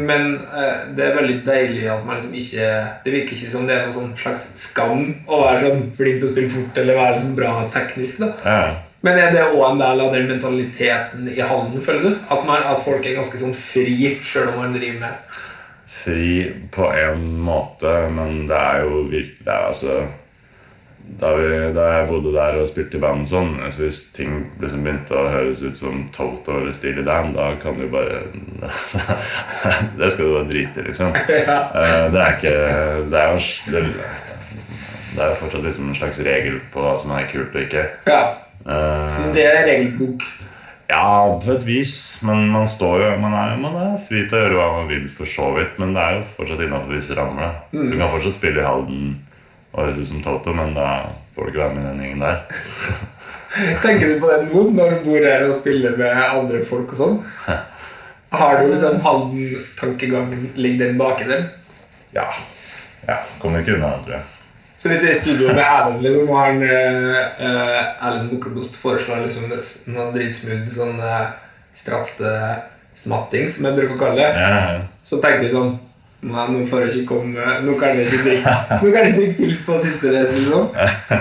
[0.07, 2.67] Men eh, det er veldig deilig at man liksom ikke
[3.03, 6.27] Det virker ikke som det er noen sånn slags skam å være sånn flink til
[6.27, 8.19] å spille fort eller være sånn bra teknisk.
[8.23, 8.61] da Ja.
[9.07, 12.15] Men er det òg en del av den mentaliteten i handelen, føler du?
[12.27, 15.23] At, man, at folk er ganske sånn fri sjøl om man driver med
[15.97, 16.31] Fri
[16.75, 19.95] på en måte, men det er jo virkelig det er altså
[21.21, 24.33] da, vi, da jeg bodde der og spilte i band og sånn, altså hvis ting
[24.59, 28.25] liksom begynte å høres ut som Toto eller Steely Dan, da kan du bare
[29.99, 31.15] Det skal du bare drite i, liksom.
[31.47, 31.61] Ja.
[32.11, 32.57] Det er ikke
[33.07, 33.39] Det er jo
[33.71, 33.85] det,
[35.15, 37.87] det er fortsatt liksom en slags regel på hva som er kult og ikke.
[38.11, 40.23] Ja, Eh, så Det er regelbok.
[40.89, 42.17] ja, på et vis.
[42.21, 45.07] Men man står jo Man er, man er fri til å gjøre hva man vil,
[45.09, 45.79] for så vidt.
[45.79, 47.61] Men det er jo fortsatt innafor visse rammer.
[47.71, 47.91] Mm.
[47.91, 49.15] Du kan fortsatt spille i Halden
[49.73, 50.89] og høres ut som Toto, men da
[51.35, 52.37] får du ikke være med i den gjengen der.
[53.83, 56.99] Tenker du på den nå når du bor her og spiller med andre folk og
[56.99, 57.19] sånn?
[58.37, 61.45] Har du liksom Halden-tankegangen Ligger den baki der?
[62.15, 62.27] Ja.
[63.07, 64.36] ja kommer ikke unna tror jeg.
[64.77, 68.77] Så hvis du er i studio med Erlend, liksom, og han eh, eh, Erlend Bukkebost
[68.77, 71.31] foreslår liksom noe dritsmooth sånn uh,
[71.77, 72.33] stratte
[72.97, 75.75] smatting, som jeg bruker å kalle det, Ja, så tenker du sånn
[76.27, 79.19] Nei, nå får jeg ikke komme Nå kan jeg ikke drikke Nå kan jeg ikke
[79.19, 80.71] drikke pils på siste race, liksom.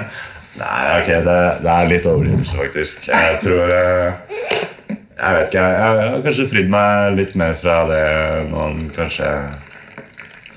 [0.62, 1.34] Nei, ok, det,
[1.66, 3.10] det er litt overdrivelse, faktisk.
[3.10, 4.54] Jeg tror uh,
[4.88, 5.66] Jeg vet ikke.
[5.66, 8.04] Jeg, jeg har kanskje fridd meg litt mer fra det
[8.48, 9.28] nå kanskje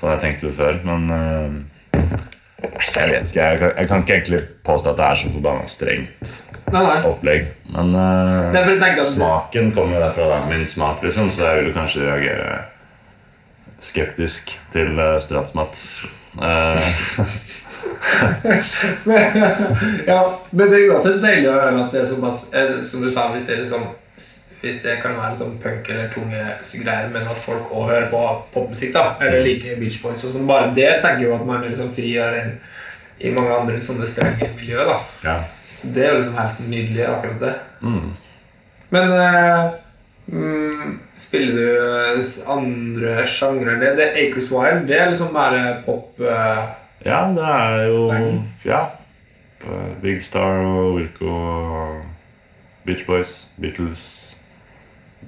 [0.00, 0.80] sånn jeg tenkte før.
[0.88, 1.56] Men eh,
[2.60, 3.40] jeg vet ikke.
[3.40, 6.34] Jeg kan, jeg kan ikke egentlig påstå at det er så forbanna strengt
[6.70, 6.98] Nei, nei.
[7.08, 7.46] opplegg.
[7.74, 10.28] Men uh, Nei, smaken kommer jo derfra.
[10.30, 10.40] Da.
[10.50, 12.58] Min smak, liksom, så jeg vil kanskje reagere
[13.80, 15.80] skeptisk til uh, stratsmat.
[16.40, 16.78] Eh,
[20.06, 20.20] ja,
[20.50, 22.44] men det er uansett deilig å høre at det er såpass
[22.86, 23.82] Som du sa, hvis det, er liksom,
[24.60, 26.40] hvis det kan være sånn punk eller tunge
[26.82, 30.48] greier, men at folk også hører på popmusikk, da, eller liker Beach Boys og sånn,
[30.48, 32.52] bare der tenker jo at man er liksom friere enn
[33.20, 34.84] i mange andre sånne strenge miljø.
[34.88, 34.98] da.
[35.24, 35.38] ja.
[35.80, 37.54] Så det er jo liksom helt nydelig, akkurat det.
[37.80, 38.10] Mm.
[38.90, 39.70] Men uh,
[40.26, 41.68] mm, spiller du
[42.20, 43.94] eh, andre sjangre enn det?
[43.96, 44.84] Det er Acres Wild.
[44.90, 46.66] Det er liksom bare pop uh,
[47.06, 48.42] Ja, det er jo Verden.
[48.64, 48.82] Ja.
[50.02, 52.04] Big Star og Wilco og
[52.84, 54.29] Beach Boys, Beatles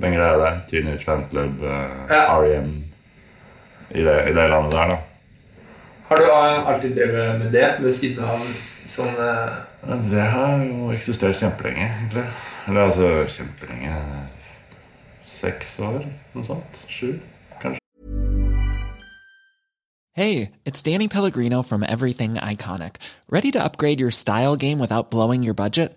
[0.00, 0.60] Den greia der.
[0.70, 2.38] Teenage Fan Club, eh, Ja.
[2.38, 2.84] R.E.M.
[3.90, 4.96] I det, I det landet der, da.
[6.08, 8.40] Har du eh, alltid drevet med det ved siden av
[8.88, 9.62] sånn uh...
[10.10, 12.24] Det har jo eksistert kjempelenge, egentlig.
[12.68, 13.96] Eller altså kjempelenge
[15.26, 16.02] Seks år,
[16.34, 16.82] noe sånt.
[16.92, 17.14] Sju.
[20.14, 22.96] Hey, it's Danny Pellegrino from Everything Iconic.
[23.30, 25.96] Ready to upgrade your style game without blowing your budget?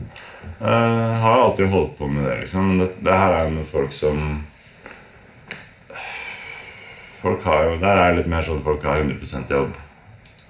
[0.61, 2.75] Jeg har alltid holdt på med det, liksom.
[2.77, 4.43] Det, det her er med folk som
[7.21, 9.79] Folk har jo Der er det litt mer sånn at folk har 100% jobb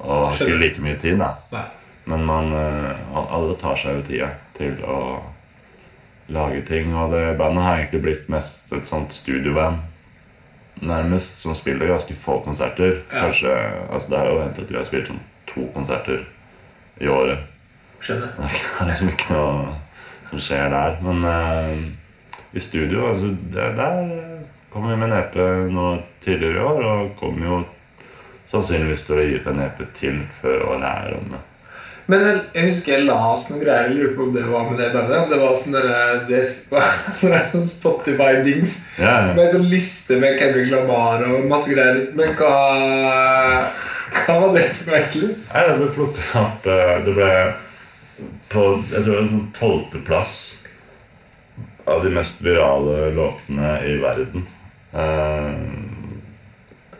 [0.01, 1.65] og har ikke like mye tid, da.
[2.09, 4.95] Men man eh, alle tar seg jo tida til å
[6.33, 6.89] lage ting.
[6.97, 9.83] Og det bandet har egentlig blitt mest et sånt studioband,
[10.81, 13.03] nærmest, som spiller ganske få konserter.
[13.11, 13.27] Ja.
[13.27, 13.53] Kanskje,
[13.91, 15.21] altså Det har jo hendt at vi har spilt sånn
[15.51, 16.25] to konserter
[16.97, 17.45] i året.
[18.01, 18.33] Skjønner.
[18.39, 18.49] Det
[18.81, 19.75] er liksom ikke noe
[20.31, 20.97] som skjer der.
[21.05, 21.85] Men eh,
[22.51, 24.09] i studio, altså det, Der
[24.71, 25.37] kom vi med en EP
[25.71, 25.85] nå
[26.23, 27.61] tidligere i år, og kommer jo
[28.51, 31.39] sannsynligvis til å gi ut en EP til før året er omme.
[32.11, 33.87] Men jeg, jeg husker jeg leste noen greier.
[33.87, 35.29] Jeg lurer på om det var med det bandet.
[35.31, 36.39] Det var sånn det
[37.31, 38.79] var sånn Spotify-dings.
[38.97, 39.35] Ja, ja.
[39.37, 42.03] Med en sånn liste med Kendrick Lamar og masse greier.
[42.17, 42.55] Men hva
[44.11, 45.35] Hva var det for noe, egentlig?
[45.53, 47.29] Nei, det ble plukket opp eh, Det ble
[48.51, 50.35] på jeg tror det en sånn tolvteplass
[51.89, 54.45] av de mest virale låtene i verden.
[54.91, 55.63] Eh,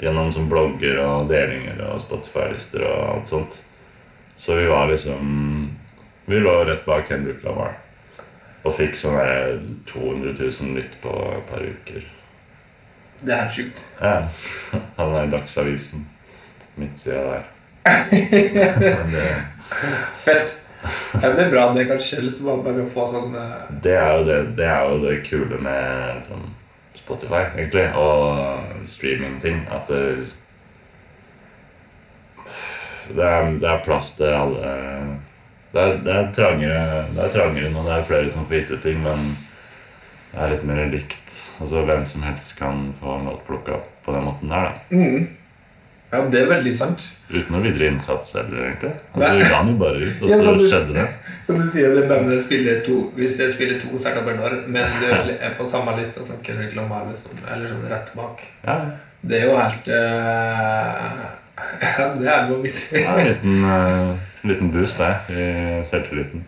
[0.02, 3.62] gjennom sånn blogger og delinger og Spotify-lister og alt sånt.
[4.38, 5.78] Så vi var liksom
[6.26, 7.74] Vi lå rett bak Henrik Lamar.
[8.64, 9.58] Og fikk sånn der
[9.90, 12.06] 200 000 lytt på et par uker.
[13.22, 13.82] Det er helt sjukt.
[14.00, 14.30] Ja.
[14.98, 16.06] Han er i Dagsavisen.
[16.80, 17.50] Midtsida der.
[19.12, 19.26] Det,
[20.22, 20.56] Fett.
[21.22, 21.68] Ja, det er bra.
[21.76, 22.42] Det kan skje litt.
[22.46, 23.70] Bare bare få sånn uh...
[23.84, 26.46] det, er jo det, det er jo det kule med liksom,
[26.98, 29.66] Spotify, egentlig, og streamingting.
[29.74, 30.32] At det,
[33.12, 34.72] det, er, det er plass til alle
[35.72, 38.74] det er, det, er trangere, det er trangere når det er flere som får gitt
[38.74, 39.30] ut ting, men
[40.32, 41.36] det er litt mer likt.
[41.64, 44.74] Altså Hvem som helst kan få en låt plukka opp på den måten der.
[44.92, 45.41] da
[46.12, 47.06] Ja, det er veldig sant.
[47.30, 48.90] Uten noe videre innsats heller, egentlig.
[49.14, 51.06] Altså, Vi ga den jo bare ut, og Ja, så så skjedde det.
[51.48, 54.98] Som du sier, det bandet spiller to Hvis det spiller to konserter per år, men
[55.00, 58.76] du er på samme liste som Kendrick Lamar, liksom, eller sånn rett bak Ja,
[59.22, 61.22] Det er jo helt uh,
[62.00, 62.82] Ja, det er noe mitt.
[62.92, 65.46] ja En liten, uh, liten boost der i
[65.88, 66.44] selvtilliten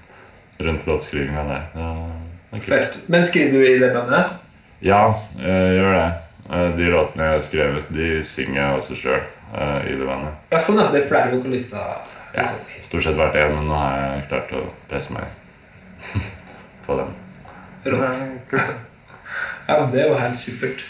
[0.63, 1.63] rundt låtskrivinga der.
[1.75, 1.93] Ja,
[2.53, 4.35] er Men skriver du i det bandet?
[4.81, 6.11] Ja, jeg gjør det.
[6.51, 9.23] Eh, De låtene jeg har skrevet, de synger jeg også sjøl
[9.53, 10.33] i det bandet.
[10.51, 11.99] Ja, sånn at det er flere vokalister.
[12.33, 12.47] Ja,
[12.81, 15.25] stort sett vært én, men nå har jeg klart å presse meg
[16.87, 17.13] på den.
[17.93, 18.17] Rått.
[19.63, 20.81] Ja, det er jo helt supert.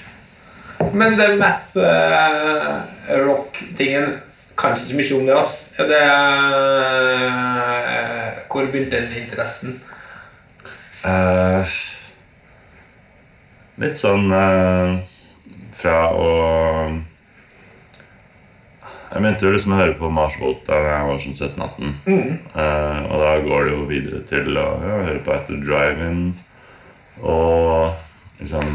[0.98, 2.82] Men det math uh,
[3.22, 4.16] rock-tingen
[4.58, 5.36] Kanskje ikke så mye om det.
[5.36, 5.58] altså.
[5.78, 6.02] Er det
[7.34, 9.80] uh, Hvor begynte den interessen?
[11.06, 11.66] Uh,
[13.82, 14.92] litt sånn eh,
[15.80, 16.28] fra å
[19.14, 21.90] Jeg begynte jo liksom å høre på Mars Volta da jeg var sånn 17-18.
[22.10, 26.24] Eh, og da går det jo videre til å ja, høre på Etter Drive-In
[27.22, 27.94] og
[28.40, 28.72] liksom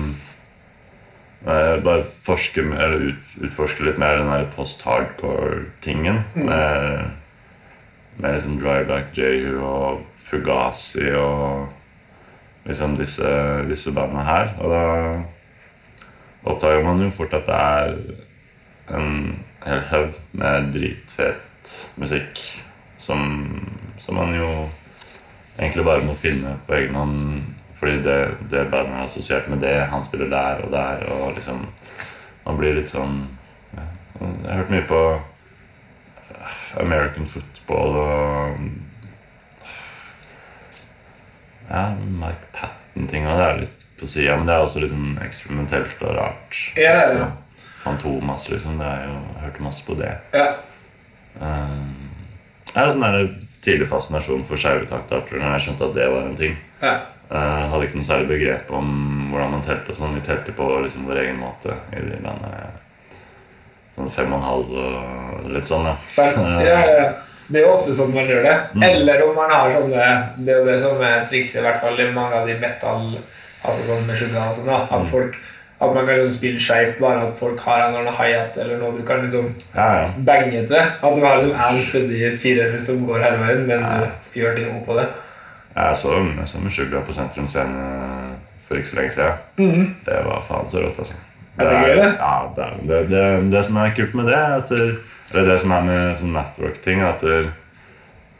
[1.43, 6.23] uh, Bare forske mer, ut, utforske litt mer den der post-hardcore-tingen.
[6.39, 7.11] Med,
[8.23, 11.67] med liksom Dryback Jehu og Fugazi og
[12.69, 13.35] liksom disse,
[13.67, 14.55] disse bandene her.
[14.63, 14.87] Og da
[16.47, 17.95] oppdager man jo fort at det er
[18.95, 19.13] en
[19.65, 22.41] hel haug med dritfet musikk
[22.97, 23.23] som,
[23.99, 24.49] som man jo
[25.59, 27.19] egentlig bare må finne på egen hånd.
[27.79, 28.19] Fordi det,
[28.51, 29.75] det bandet er assosiert med det.
[29.91, 31.05] Han spiller der og der.
[31.15, 31.67] Og liksom
[32.49, 33.27] Man blir litt sånn
[33.77, 33.85] ja.
[34.19, 35.01] Jeg har hørt mye på
[36.81, 38.63] American football og
[41.69, 43.29] Ja, Mike Patten-ting.
[43.29, 46.63] Og det er litt på sida, men det er også liksom eksperimentelt og rart.
[46.79, 47.29] Ja, ja, ja.
[47.89, 48.79] Fantomas, liksom.
[48.81, 50.15] Det er jo, jeg hørte masse på det.
[50.37, 50.49] Ja.
[51.41, 52.09] Um,
[52.69, 56.43] jeg har sånn tidlig fascinasjon for skeive taktarter når jeg skjønte at det var en
[56.43, 56.59] ting.
[56.83, 56.99] ja.
[57.29, 58.87] Jeg hadde ikke noe særlig begrep om
[59.29, 59.93] hvordan man telte.
[59.93, 60.15] og sånn.
[60.17, 62.71] Vi telte på liksom vår egen måte i de landene.
[63.97, 65.97] Sånn fem og en halv og litt sånn, ja.
[66.71, 67.11] Ja, ja.
[67.49, 68.57] Det er jo ofte sånn man gjør det.
[68.89, 72.01] Eller om man har sånne Det er jo det som er trikset, i hvert fall
[72.01, 73.07] i mange av de metal
[73.59, 74.83] Altså sånn med og sånn, da.
[74.95, 75.37] At folk
[75.81, 78.81] At man kan liksom spille skeivt, bare at folk har en eller annen hi-hat eller
[78.81, 80.09] noe du kan liksom Ja, ja.
[80.27, 80.75] bange til.
[80.75, 83.85] At du har liksom én stedig firer som går hele veien, men
[84.35, 85.07] du gjør ting opp på det.
[85.77, 88.35] Jeg så, jeg så Meshuggah på Sentrum Scene
[88.67, 89.95] for ikke så lenge siden.
[90.07, 91.15] Det var faen så rått, altså.
[91.59, 92.11] Er det gøy, det?
[92.19, 92.65] Ja, det,
[92.99, 93.23] er- det,
[93.53, 94.83] det, som er kult med det, er det,
[95.33, 97.25] eller det som er med sånn network-ting, er at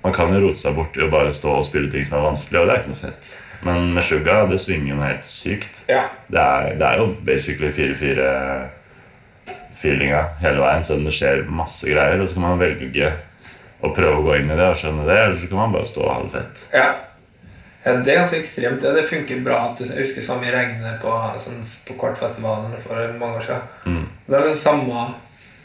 [0.05, 2.27] man kan jo rote seg bort i å bare stå og spille ting som er
[2.29, 3.31] vanskelig, og det er ikke noe fett.
[3.61, 5.85] Men med Meshuggah, det svinger jo helt sykt.
[5.89, 6.03] Ja.
[6.29, 12.21] Det er, det er jo basically 4-4-feelinga hele veien, selv om det skjer masse greier.
[12.23, 13.09] Og så kan man velge
[13.83, 15.91] å prøve å gå inn i det og skjønne det, eller så kan man bare
[15.91, 16.57] stå og ha det fett.
[16.75, 16.89] Ja.
[17.85, 17.91] ja.
[17.99, 18.81] Det er ganske ekstremt.
[18.83, 19.59] Det, det funker bra.
[19.71, 21.11] at Jeg husker så mye regnet på,
[21.43, 23.65] sånn, på Kvartfestivalen for mange år siden.
[24.29, 24.97] Det er det samme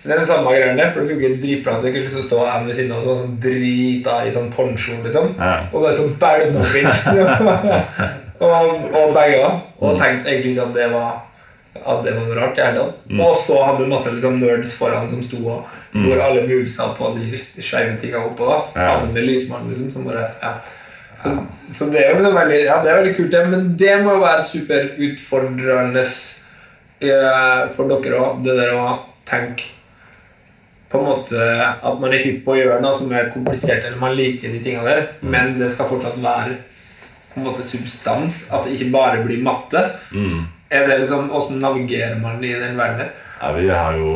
[0.04, 1.78] det er den samme greia der, for det funker dritbra.
[1.80, 5.30] Det kunne liksom stå en ved siden av sånn, sånn drita i sånn poncho, liksom.
[5.38, 5.54] Ja.
[5.72, 9.54] Og bare sånn bælma opp og, og bagga.
[9.80, 11.14] Og tenkte egentlig ikke at det var
[11.74, 12.60] at det var noe rart.
[12.60, 12.99] i hele tatt.
[13.18, 17.12] Og så hadde du masse liksom, nerds foran som sto og gjorde alle movesa på
[17.16, 18.45] de skeive tinga oppå.
[18.49, 18.88] da, Ja.
[18.89, 19.91] Sammen med lysmannen, liksom.
[19.93, 20.54] Som bare, ja.
[21.24, 21.32] Så,
[21.74, 23.45] så det er liksom veldig, ja, det er veldig kult, det.
[23.49, 26.04] Men det må jo være superutfordrende
[27.04, 29.72] uh, for dere òg, det der å tenke
[30.93, 31.41] på en måte
[31.73, 34.61] at man er hypp på å gjøre noe som er komplisert, eller man liker de
[34.61, 36.59] tingene der, men det skal fortsatt være
[37.33, 38.43] på en måte substans.
[38.53, 39.81] At det ikke bare blir matte.
[40.69, 43.09] Er det liksom, Hvordan navigerer man i den verden?
[43.41, 44.11] Ja, vi har jo,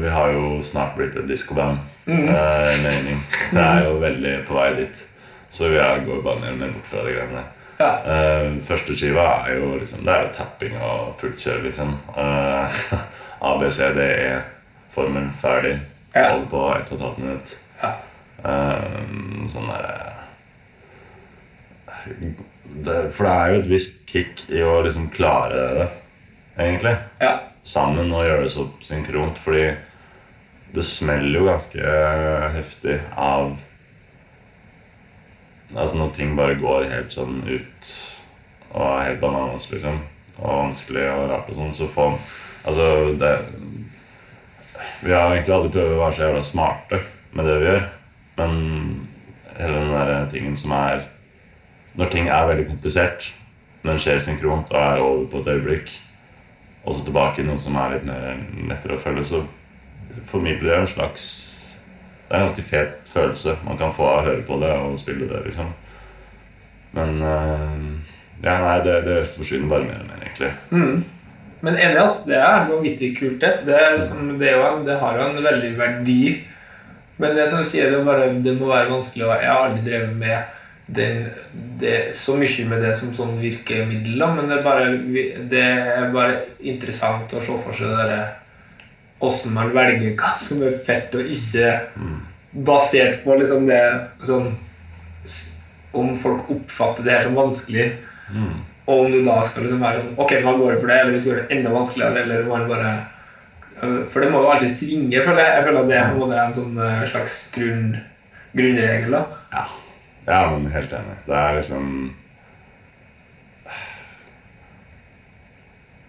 [0.00, 1.78] vi har jo snart blitt et diskoband.
[2.06, 3.20] Eh, mening.
[3.52, 5.04] Det er jo veldig på vei dit.
[5.52, 7.50] Så vi går bare mer og mer bort fra de greiene der.
[7.78, 7.92] Ja.
[8.14, 11.94] Eh, første skiva er jo liksom Det er jo tapping og fullt kjør, liksom.
[12.16, 12.82] Eh,
[13.52, 15.78] ABCDE-formen ferdig.
[16.12, 16.32] Ja.
[16.32, 17.54] Holder på ett og et halvt minutt.
[17.82, 17.92] Ja.
[18.42, 20.10] Eh, sånn derre
[23.14, 25.88] For det er jo et visst kick i å liksom klare det,
[26.56, 27.36] egentlig ja.
[27.62, 29.68] sammen og gjøre det så synkront, fordi
[30.74, 31.92] det smeller jo ganske
[32.56, 33.54] heftig av
[35.72, 37.92] Altså når ting bare går helt sånn ut
[38.72, 40.02] og er helt bananas, liksom,
[40.34, 42.18] og vanskelig og rart og sånn, så får
[42.62, 42.84] Altså,
[43.18, 43.30] det
[45.02, 47.00] Vi har egentlig aldri prøvd å være så jævla smarte
[47.32, 47.84] med det vi gjør,
[48.38, 48.54] men
[49.58, 51.08] hele den der tingen som er
[51.94, 53.26] Når ting er veldig komplisert,
[53.82, 55.90] men skjer synkront og er over på et øyeblikk,
[56.84, 58.06] og så tilbake i noe som er litt
[58.70, 59.42] lettere å følge, så
[60.30, 61.26] formidler det en slags
[62.28, 64.98] Det er en ganske fet følelse man kan få av å høre på det og
[64.98, 65.74] spille det, liksom.
[66.96, 67.76] Men eh,
[68.42, 70.50] Ja, nei, det, det forsvinner bare mer og mer, egentlig.
[71.62, 72.06] Men enig.
[72.26, 73.52] Det er vanvittig kult, det.
[73.66, 76.22] Det, er liksom, det, jo, det har jo en veldig verdi.
[77.22, 80.16] Men det som sier, det, bare, det må være vanskelig å Jeg har aldri drevet
[80.18, 80.58] med
[80.92, 81.28] den,
[81.80, 84.88] det, så mye med det som sånn virkemiddel, men det er, bare,
[85.52, 88.22] det er bare interessant å se for seg det
[89.22, 91.68] Åssen man velger hva som er fett og ikke,
[92.66, 93.78] basert på liksom det
[94.26, 94.48] sånn
[95.94, 97.86] Om folk oppfatter det her som vanskelig.
[98.86, 101.14] Og om du da skal liksom være sånn Ok, hva går det for det, eller
[101.14, 102.94] hvis du gjør det enda vanskeligere, eller man bare
[103.82, 105.52] øh, For det må jo alltid svinge, føler jeg.
[105.58, 107.86] Jeg føler at det på en måte er en sånn øh, slags grunn,
[108.56, 109.14] grunnregel.
[109.14, 109.22] da.
[109.52, 109.62] Ja.
[110.26, 111.16] ja, men helt enig.
[111.28, 111.86] Det er liksom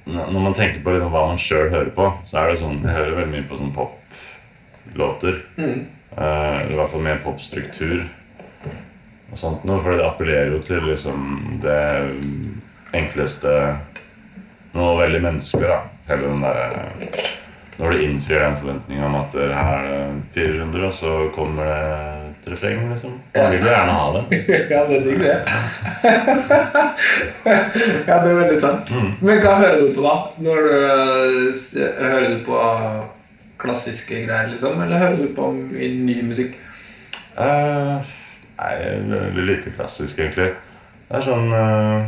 [0.03, 2.91] Når man tenker på liksom hva man sjøl hører på, så er det sånn Jeg
[2.97, 5.38] hører veldig mye på sånn poplåter.
[5.55, 5.86] Mm.
[6.13, 8.01] Uh, i hvert fall mer popstruktur.
[9.34, 11.82] Og sånt noe, for det appellerer jo til liksom det
[12.94, 13.50] enkleste
[14.74, 15.82] Noe veldig menneskelig, da.
[16.10, 16.68] Hele den derre
[17.78, 20.00] Når du innfrir den forventninga om at her er det
[20.36, 21.78] fire runder, og så kommer det
[22.44, 23.14] et refreng, liksom.
[23.34, 24.24] Man vil jo gjerne ha det.
[24.74, 25.34] ja, det er digg, det.
[28.10, 28.84] ja, det er veldig sant.
[29.22, 30.16] Men hva hører du på da?
[30.46, 30.84] Når du eh,
[31.98, 32.56] Hører du på
[33.64, 34.74] klassiske greier, liksom?
[34.86, 36.52] Eller hører du på ny musikk?
[37.42, 37.96] Eh,
[38.58, 38.76] nei,
[39.10, 40.54] veldig lite klassisk, egentlig.
[41.08, 42.08] Det er sånn uh,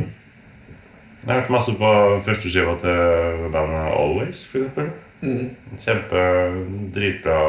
[1.22, 1.92] Jeg har hørt masse på
[2.26, 4.92] første skiva til bandet Always, eksempel.
[5.22, 5.52] Mm.
[5.82, 6.24] Kjempe
[6.96, 7.40] dritbra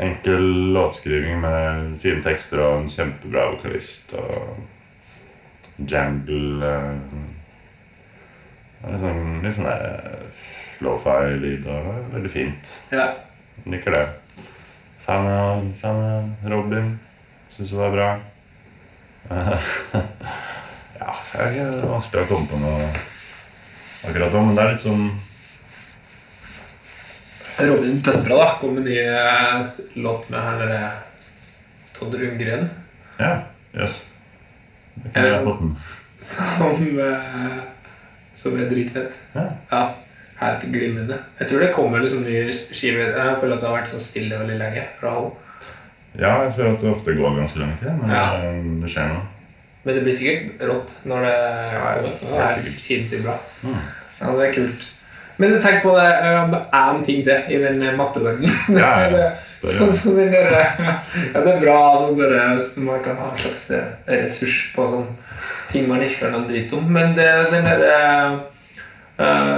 [0.00, 7.32] Enkel låtskriving med fine tekster og en kjempebra vokalist og jangle uh,
[8.84, 12.74] er Litt sånn, litt sånn der lofi-lyd og veldig fint.
[12.92, 13.06] Ja.
[13.70, 14.04] Liker det.
[15.04, 16.98] Fan av, fan av Robin.
[17.52, 18.08] Syns hun var bra.
[21.00, 22.88] ja, det er ikke vanskelig å komme på noe
[24.04, 25.04] akkurat nå, men det er litt sånn
[27.64, 30.80] Robin Tøsbra da kom med ny eh, låt med han derre
[31.94, 32.66] Todd Rundgren.
[33.20, 33.30] Ja,
[33.76, 34.00] jøss.
[34.96, 35.76] Det kunne jeg fått den.
[36.32, 37.60] Som, eh,
[38.34, 39.12] som er dritfett.
[39.36, 39.44] Ja.
[39.70, 39.82] Ja,
[40.44, 41.18] helt glimrende.
[41.40, 43.12] Jeg tror det kommer liksom nye skiver.
[43.16, 45.30] Jeg føler at det har vært sånn stille veldig lenge fra henne.
[46.20, 48.24] ja, jeg føler at det ofte går ganske lang tid, men Ja.
[48.40, 49.24] det, det skjer noe.
[49.84, 51.36] Men det blir sikkert rått når det
[51.76, 52.10] kommer.
[52.22, 53.34] Det er sinnssykt bra.
[53.62, 53.80] Mm.
[54.20, 54.90] Ja, det er kult.
[55.36, 58.54] Men tenk på det er en ting til i den matteverdenen.
[58.78, 59.32] Ja, ja.
[59.64, 63.38] Sånn som den der, ja, det er bra sånn der, så man kan ha en
[63.42, 63.86] slags eh,
[64.22, 65.06] ressurs på sånn
[65.72, 66.86] ting man ikke kan ha dritt om.
[66.94, 67.84] Men det, den der,
[69.18, 69.54] eh,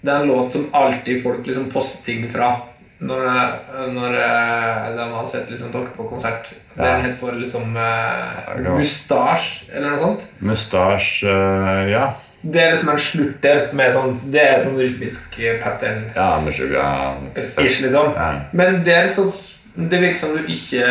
[0.00, 2.56] det er en låt som alltid folk liksom poster ting fra.
[3.00, 3.52] Når, eh,
[3.92, 6.52] når eh, de har sett liksom, dere på konsert.
[6.74, 6.82] Ja.
[6.82, 10.26] Den het for liksom uh, Mustasj, eller noe sånt.
[10.38, 12.12] Mustasj uh, Ja.
[12.40, 16.08] Det er liksom en slutt der som er sånn Det er sånn rytmisk pattern.
[16.14, 18.16] Ja, med sugar Ish, liksom.
[18.16, 18.48] Ja.
[18.56, 19.28] Men det er sånn
[19.74, 20.88] Det virker som du ikke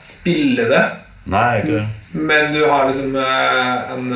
[0.00, 0.82] spiller det.
[1.30, 1.86] Nei, ikke det.
[2.18, 4.10] Men du har liksom en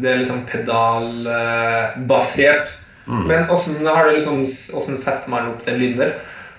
[0.00, 2.72] Det er liksom pedalbasert.
[3.06, 3.26] Mm.
[3.30, 6.16] Men åssen har du liksom setter man opp den lyden der?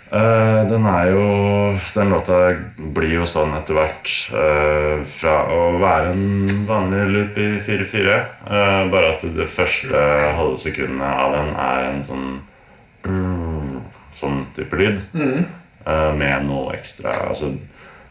[0.08, 1.24] Uh, den er jo
[1.92, 2.38] Den låta
[2.96, 8.16] blir jo sånn etter hvert Uh, fra å være en vanlig loop i 4-4,
[8.48, 10.06] uh, bare at det første
[10.38, 12.30] halve sekundet av den er en sånn
[14.18, 15.04] Sånn type lyd.
[15.88, 17.14] eh, med noe ekstra.
[17.30, 17.54] Altså,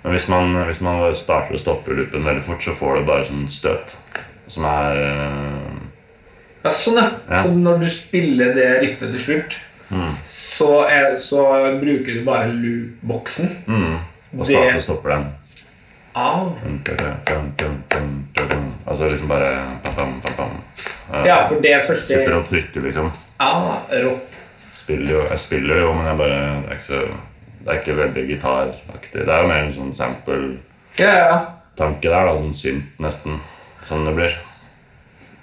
[0.03, 3.27] men hvis man, hvis man starter og stopper loopen veldig fort, så får du bare
[3.29, 3.97] sånn støt
[4.47, 5.76] som er eh,
[6.67, 7.09] Ja, sånn, ja.
[7.31, 7.43] Ja.
[7.45, 9.59] Så når du spiller det riffet til slutt,
[10.27, 11.43] så, er, så
[11.81, 13.53] bruker du bare loop-boksen.
[13.67, 13.99] mm,
[14.39, 15.27] Og starter og stopper den.
[16.17, 16.49] Ah.
[18.87, 19.51] Altså liksom bare
[19.85, 20.51] pam, pam, pam, pam.
[21.13, 23.11] Eh, Ja, for det første Sitter og trykker, liksom.
[23.39, 24.39] Ah, rått.
[24.73, 27.01] Spiller jo, jeg spiller jo, men jeg bare Det er ikke, så,
[27.65, 29.13] det er ikke veldig gitaraktig.
[29.27, 31.39] Det er jo mer en sånn sample-tanke Ja, ja.
[31.77, 32.35] der, da.
[32.37, 33.41] Sånn synt, nesten.
[33.85, 34.37] Sånn det blir.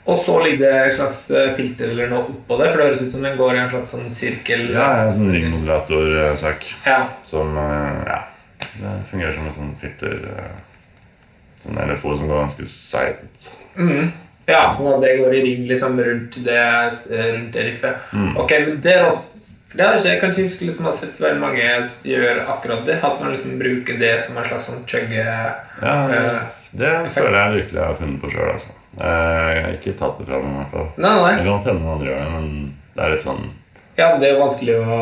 [0.06, 3.02] Og så ligger det et slags eh, filter eller noe oppå det, for det høres
[3.06, 4.66] ut som den går i en slags sånn sirkel.
[4.76, 7.00] Ja, en sånn ringmodulator-sak Ja.
[7.24, 8.20] som eh, Ja.
[8.74, 10.54] Det fungerer som et sånn filter eh,
[11.64, 13.52] Sånn LFO som går ganske seigt.
[14.48, 18.02] Ja, sånn at det går i ring liksom rundt det, eh, rundt det riffet.
[18.36, 19.14] Ok, men det er.
[19.74, 21.64] Det har jeg kanskje husker liksom, har sett veldig mange
[22.06, 23.00] gjøre akkurat det.
[23.02, 25.24] At man liksom bruker det som en slags sånn chugge...
[25.24, 26.42] Ja, Eh,
[26.74, 28.52] det føler jeg virkelig jeg har funnet på sjøl.
[28.52, 28.76] Altså.
[29.02, 30.88] Eh, Jeg har ikke tatt det fra meg, i hvert fall.
[31.02, 31.36] Nei, nei.
[31.40, 33.44] Det kan hende andre gjør det, men det er litt sånn
[33.98, 34.98] Ja, det er jo vanskelig å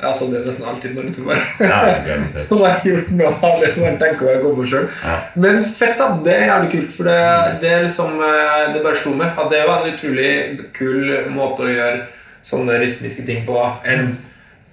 [0.00, 2.44] Ja, det er nesten alltid når som bare Ja, garantert.
[2.48, 4.86] Som har gjort noe av det som man tenker å gå på sjøl.
[5.04, 5.16] Ja.
[5.34, 6.08] Men fett, da.
[6.24, 6.92] Det er jævlig kult.
[6.96, 7.18] For det,
[7.62, 10.32] det er liksom eh, Det bare slo meg at det var en utrolig
[10.78, 12.00] kul måte å gjøre
[12.42, 14.14] sånne rytmiske ting på enn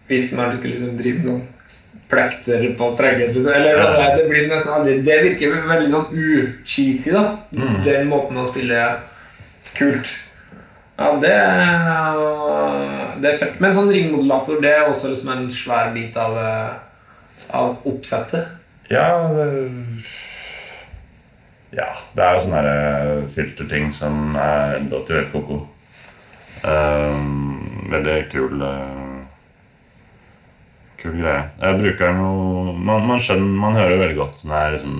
[0.08, 1.42] hvis man skulle liksom drive sånn
[2.10, 3.34] plekter på strenget.
[3.36, 3.52] Liksom.
[3.54, 4.16] Eller Ja.
[4.18, 7.38] det blir nesten aldri Det virker veldig sånn u-cheesy, da.
[7.54, 7.84] Mm.
[7.84, 8.96] Den måten å spille
[9.76, 10.14] kult.
[10.98, 13.60] Ja, det, er- det er fett.
[13.62, 16.74] Men sånn ringmodulator det er også liksom en svær bit av, eh,
[17.54, 18.48] av oppsettet.
[18.90, 19.68] Ja, det
[21.76, 25.68] Ja, det er jo sånne eh, filterting som er låter helt ko-ko.
[26.64, 28.97] Um, veldig kul eh,
[31.02, 31.46] Kul greie.
[31.62, 34.98] Jeg bruker den jo man, man skjønner Man hører jo veldig godt når jeg liksom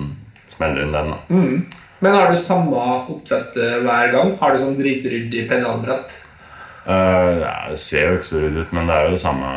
[0.54, 1.12] smeller inn den.
[1.12, 1.42] da
[2.06, 4.32] Men har du samme oppsett hver gang?
[4.40, 6.14] Har du sånn dritryddig pedalbrett?
[6.88, 9.48] Uh, ja, det ser jo ikke så ryddig ut, men det er jo det samme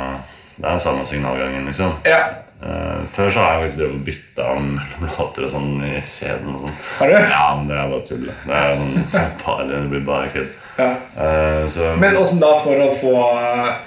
[0.58, 1.94] Det er den samme signalgangen, liksom.
[2.04, 2.24] Ja.
[2.62, 5.94] Uh, før så har jeg faktisk drevet og bytta om mellom låter og sånn i
[6.06, 6.76] kjeden og sånn.
[6.98, 7.16] Har du?
[7.16, 8.28] Ja, men det er bare tull.
[8.28, 10.52] Det er sånn bare, det blir bare kødd.
[10.82, 10.92] Ja.
[11.16, 13.16] Uh, så Men åssen da, for å få,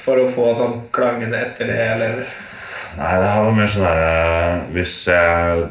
[0.04, 2.20] for å få sånn klangene etter det, eller
[2.94, 5.64] Nei, det her var mer sånn her Hvis jeg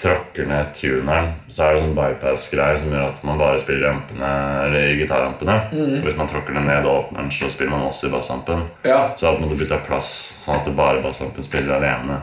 [0.00, 4.30] tråkker ned tuneren, så er det sånn bypass-greier som gjør at man bare spiller rampene,
[4.64, 5.56] eller i gitarampene.
[5.74, 5.98] Mm.
[6.00, 8.64] Hvis man tråkker den ned og åpner den, så spiller man også i bassampen.
[8.88, 9.02] Ja.
[9.20, 10.14] Så måtte man bytte plass,
[10.46, 12.22] sånn at det bare bassampen spiller alene.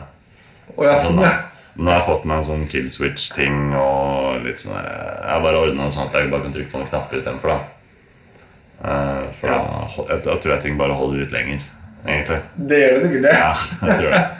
[0.74, 1.36] Oh, ja, Sånn, sånn, ja.
[1.78, 5.44] Nå har jeg fått meg en sånn kill switch-ting og litt sånn der, Jeg har
[5.44, 7.77] bare ordna sånn at jeg bare kan trykke på noen knapper istedenfor, da.
[8.84, 9.58] Eh, for Ja.
[9.58, 9.62] da,
[10.14, 11.58] jeg, da tror jeg ting bare holder ut lenger,
[12.06, 12.40] egentlig.
[12.54, 13.34] Det gjør det sikkert, det.
[13.34, 13.54] Ja,
[13.88, 14.24] jeg tror det.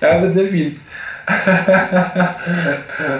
[0.00, 0.78] Ja, men det er fint.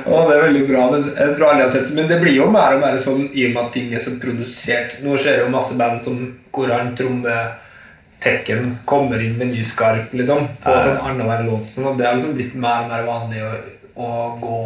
[0.09, 0.85] og det er veldig bra.
[0.93, 1.91] Men jeg tror jeg har sett.
[1.97, 4.15] Men det blir jo mer og mer sånn i og med at ting er så
[4.23, 4.99] produsert.
[5.05, 6.21] Nå ser jeg jo masse band som
[6.55, 10.85] hvor han trommetekken kommer inn med ny skarp liksom, på Ja.
[10.87, 11.67] sånn annenhver låt.
[11.75, 13.53] Sånn at det har liksom blitt mer og mer vanlig å,
[13.99, 14.09] å
[14.41, 14.63] gå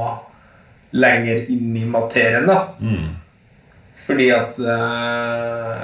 [0.93, 2.47] lenger inn i materien.
[2.47, 2.61] da.
[2.81, 3.17] Mm.
[4.13, 5.81] Fordi at uh,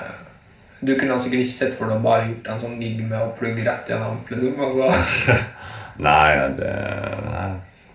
[0.85, 3.65] Du kunne sikkert ikke sett for deg bare gjort en sånn gig med å plugge
[3.67, 4.21] rett gjennom.
[4.29, 4.93] liksom, altså.
[6.07, 6.71] Nei, det
[7.25, 7.49] nei.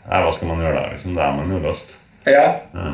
[0.04, 0.90] Nei, Hva skal man gjøre da?
[0.92, 1.14] liksom?
[1.16, 1.94] Da er man jo lost.
[2.28, 2.42] Ja.
[2.74, 2.90] Ja.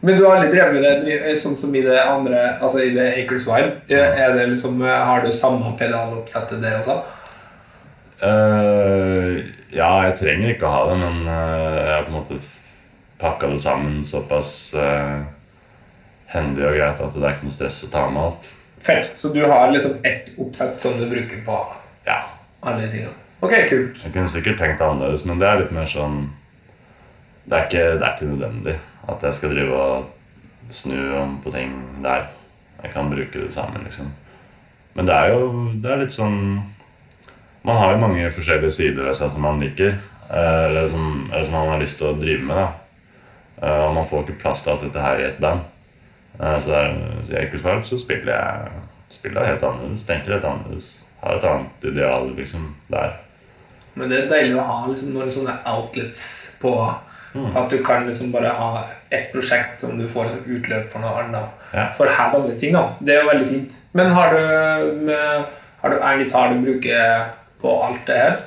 [0.00, 3.06] Men du har aldri drevet med det sånn som i det andre, altså i det
[3.20, 3.76] Acres Vibe?
[3.94, 6.98] Er det liksom, Har du samme pedaloppsettet der også?
[8.18, 12.38] Uh, ja, jeg trenger ikke å ha det, men uh, jeg har på en måte
[13.20, 15.22] pakka det sammen såpass uh,
[16.36, 18.48] hendig og greit at det er ikke noe stress å ta med alt.
[18.86, 19.08] Fett.
[19.18, 21.56] Så du har liksom ett oppsett som du bruker på
[22.06, 22.18] Ja,
[22.62, 23.14] alle tingene?
[23.40, 23.98] Ok, kult.
[24.04, 26.30] Jeg kunne sikkert tenkt annerledes, men det er litt mer sånn
[27.46, 28.76] Det er ikke, det er ikke nødvendig
[29.08, 30.06] at jeg skal drive og
[30.74, 32.24] snu om på ting der.
[32.82, 34.08] Jeg kan bruke det samme, liksom.
[34.94, 35.50] Men det er jo
[35.82, 36.40] det er litt sånn
[37.66, 39.94] Man har jo mange forskjellige sider ved seg som man liker,
[40.30, 42.56] eh, eller som, eller som man har lyst til å drive med.
[42.56, 42.68] da
[43.62, 45.60] Eh, Og man får ikke plass til alt dette her i et band.
[46.40, 48.70] Eh, Så, der, er, så i Equals så spiller jeg
[49.08, 51.06] spiller helt annerledes, tenker helt annerledes.
[51.22, 53.16] Har et annet ideal liksom der.
[53.94, 56.24] Men det er deilig å ha liksom noen sånne outlets
[56.60, 56.72] på
[57.36, 61.18] At du kan liksom bare ha ett prosjekt som du får liksom utløp for noe
[61.20, 61.50] annet.
[61.74, 61.90] Ja.
[61.92, 62.72] For helt andre ting.
[62.72, 63.74] da Det er jo veldig fint.
[63.92, 65.44] Men har du, med,
[65.82, 67.26] har du en gitar du bruker
[67.60, 68.38] på alt det her?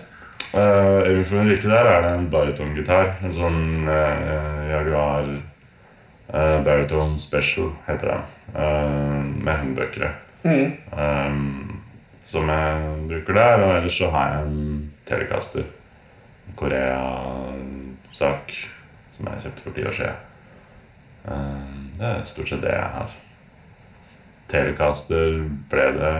[0.49, 3.13] Uh, for den rike der er det en baritongitar.
[3.21, 5.29] En sånn uh, Jaguar
[6.33, 8.21] uh, Bariton Special heter den.
[8.55, 10.11] Uh, med humbuckere.
[10.43, 11.81] Um,
[12.21, 13.63] som jeg bruker der.
[13.63, 15.63] Og ellers så har jeg en Telecaster.
[16.47, 18.53] En Korea-sak
[19.15, 20.15] som jeg kjøpte for ti år siden.
[21.25, 23.17] Uh, det er stort sett det jeg har.
[24.49, 26.13] Telecaster ble det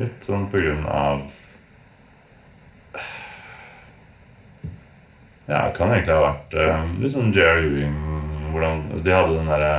[0.00, 1.26] litt sånn på grunn av
[5.46, 7.98] Ja, det kan egentlig ha vært uh, litt sånn Jerry Ewing
[8.56, 9.76] hvordan, altså De hadde den derre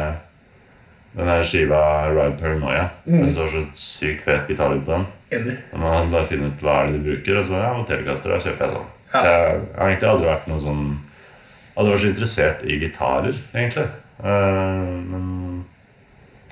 [1.17, 2.89] den der skiva Ride Paranoia.
[3.05, 5.05] Det står så sykt fet gitarlyd på den.
[5.33, 5.55] Enig.
[5.73, 8.37] Man bare finner ut hva er det de bruker, og så ja, og Telecaster, da
[8.43, 8.91] kjøper jeg sånn.
[9.13, 9.21] Ja.
[9.23, 10.87] Jeg har egentlig aldri vært noe sånn
[11.77, 13.83] Aldri vært så interessert i gitarer, egentlig.
[14.17, 15.25] Uh, men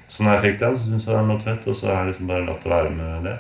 [0.05, 2.11] så når jeg fikk den, så syntes jeg den låt fett, og så har jeg
[2.11, 3.34] liksom bare latt det være med det.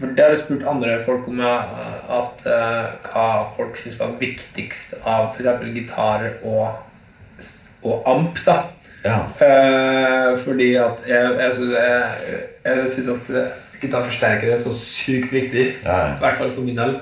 [0.00, 4.98] For Det har jeg spurt andre folk om at, uh, hva folk syns var viktigst
[5.04, 5.62] av f.eks.
[5.76, 6.82] gitarer og,
[7.82, 8.44] og amp.
[8.46, 8.62] da
[9.04, 9.18] Ja.
[9.40, 12.02] Eh, fordi at jeg, jeg, jeg,
[12.64, 15.66] jeg syns at eh, gitarforsterkere er så sykt viktig.
[15.84, 16.96] Ja, I hvert fall for min del.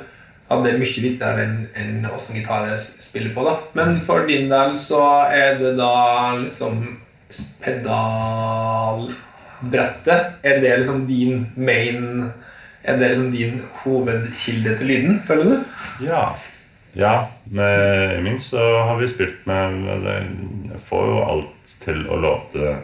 [0.46, 3.42] At det er mye viktigere enn en åssen gitar jeg spiller på.
[3.42, 5.02] da Men for din del så
[5.32, 6.98] er det da liksom
[7.64, 9.10] pedalbrettet.
[10.42, 12.32] Er det liksom din main
[12.86, 15.56] Er det liksom din hovedkilde til lyden, føler du?
[16.06, 16.28] Ja.
[16.94, 17.24] ja.
[17.50, 19.90] Med min så har vi spilt med
[20.88, 22.76] får jo alt til å låte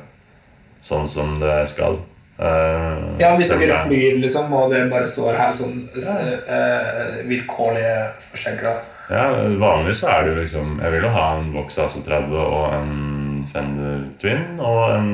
[0.82, 2.01] sånn som det skal.
[2.40, 7.93] Uh, Ja, Hvis dere flyr, liksom, og det bare står helt sånn eh, vilkårlige
[8.30, 8.72] forsterkere
[9.12, 9.26] Ja,
[9.61, 13.45] Vanligvis så er det jo liksom Jeg vil jo ha en Vox AC30 og en
[13.53, 15.12] Fender Twin og en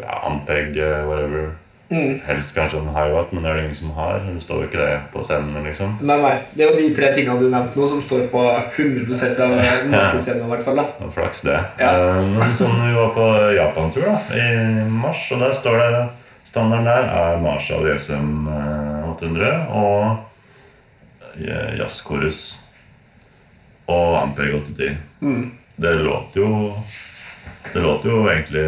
[0.00, 0.74] ja, Ampeg,
[1.06, 1.52] whatever.
[1.94, 2.16] Mm.
[2.26, 4.18] Helst kanskje en Hiwatt, men det er det ingen som har.
[4.26, 5.94] Det står jo ikke det på scenen, liksom.
[6.02, 6.34] Nei, nei.
[6.54, 9.54] Det er jo de tre tingene du nevnte nå, som står på 100% av
[9.92, 10.42] norske scener.
[10.42, 10.88] i hvert fall da.
[11.14, 11.60] Flaks det.
[11.78, 11.92] Ja.
[11.94, 16.04] Eh, Men sånn vi var på Japan-tur da, i mars, og der står det
[16.44, 20.18] Standarden der er Marshall JSM eh, 800 og
[21.40, 22.42] jazzkorus Jazzchorus
[23.90, 24.96] og Ampeg 810.
[25.20, 25.50] Mm.
[25.76, 26.74] Det låter jo
[27.72, 28.64] Det låter jo egentlig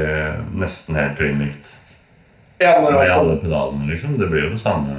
[0.56, 1.75] nesten helt klin likt.
[2.58, 4.18] Ja, i med alle pedalene, liksom.
[4.18, 4.94] Det blir jo det samme.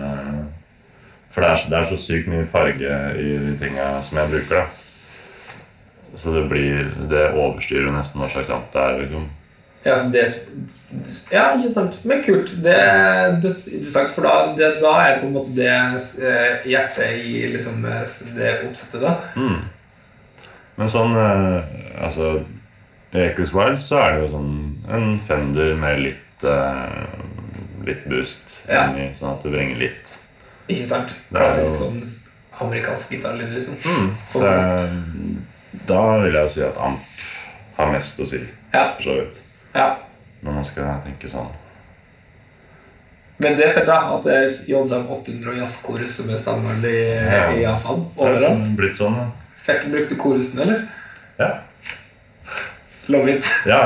[1.32, 4.30] For det er, så- det er så sykt mye farge i de tinga som jeg
[4.30, 4.66] bruker, da.
[6.16, 9.28] Så det blir Det overstyrer nesten hva slags amp det er, liksom.
[9.86, 10.24] Ja, det,
[11.32, 11.98] ja, ikke sant.
[12.04, 12.50] Men kult.
[12.64, 17.46] Det er dødsinteressant, for da, det, da er på en måte det eh, hjertet i
[17.54, 18.04] liksom, eh,
[18.36, 19.14] det oppsettet, da.
[20.78, 21.64] Men sånn eh,
[22.04, 22.44] Altså
[23.14, 24.52] I Echoes Wild så er det jo sånn
[24.94, 27.08] en Fender med litt eh,
[27.88, 28.88] Litt boost Ja.
[28.92, 30.16] inni, sånn at det bringer litt.
[30.68, 31.14] Ikke sant?
[31.32, 32.02] Klassisk sånn
[32.62, 33.78] amerikansk gitarlyd, liksom.
[34.34, 34.90] Så jeg,
[35.88, 37.00] da vil jeg jo si at amp
[37.78, 38.42] har mest å si,
[38.74, 38.92] Ja.
[38.98, 39.42] for så vidt.
[39.76, 39.96] ja.
[40.44, 41.48] Når man skal tenke sånn.
[43.40, 43.88] Men det er jeg.
[43.90, 47.52] At det er JSM 800 og jazzkorus som er standard i, Ja.
[47.54, 48.06] i Japan.
[48.18, 48.44] Er Overalt.
[48.44, 49.26] sånn, blitt sånn, da.
[49.66, 49.86] Fett.
[49.92, 50.88] Brukte korusen, eller?
[51.40, 51.50] Ja.
[53.08, 53.46] Love it.
[53.66, 53.82] ja,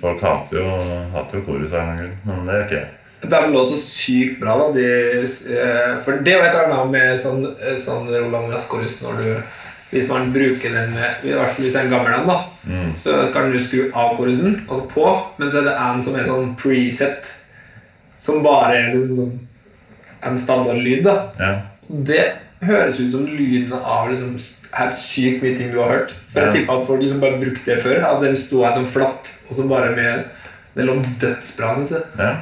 [0.00, 0.70] folk hater jo,
[1.14, 2.92] hater jo korus av en grunn, men det gjør ikke jeg.
[3.26, 4.66] De låter så sykt bra, da.
[4.74, 4.88] De,
[5.22, 9.30] eh, for det var et eller annet med sånn, eh, sånn Roland Jazzkorus når du
[9.86, 12.40] Hvis man bruker den, i hvert fall hvis det er en gammel en, da,
[13.04, 15.04] så kan du skru av korusen, og så på,
[15.38, 17.28] men så er det en som er sånn preset,
[18.18, 19.36] som bare er liksom sånn
[20.26, 21.14] en standard lyd, da.
[21.38, 21.52] Ja.
[21.86, 22.24] Det
[22.64, 24.36] høres ut som lyden av liksom
[24.76, 26.16] helt sykt mye ting du har hørt.
[26.32, 28.02] For jeg tipper at folk liksom bare brukte det før.
[28.08, 30.26] At den sto her sånn flatt, og så bare med
[30.76, 32.04] Det lå dødsbra, syns jeg.
[32.20, 32.34] ja.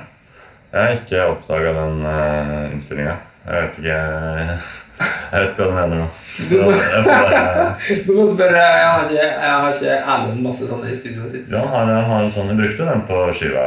[0.74, 3.12] Jeg har ikke oppdaga den uh, innstillinga.
[3.46, 6.06] Jeg vet ikke Jeg vet ikke hva du mener nå.
[6.48, 7.42] Så jeg får bare
[8.06, 11.46] Du må spørre, Jeg har ikke, jeg har ikke Erlend masse sånne i studioet sitt.
[11.52, 13.66] Ja, han har, har en sånn, jeg brukte den på skiva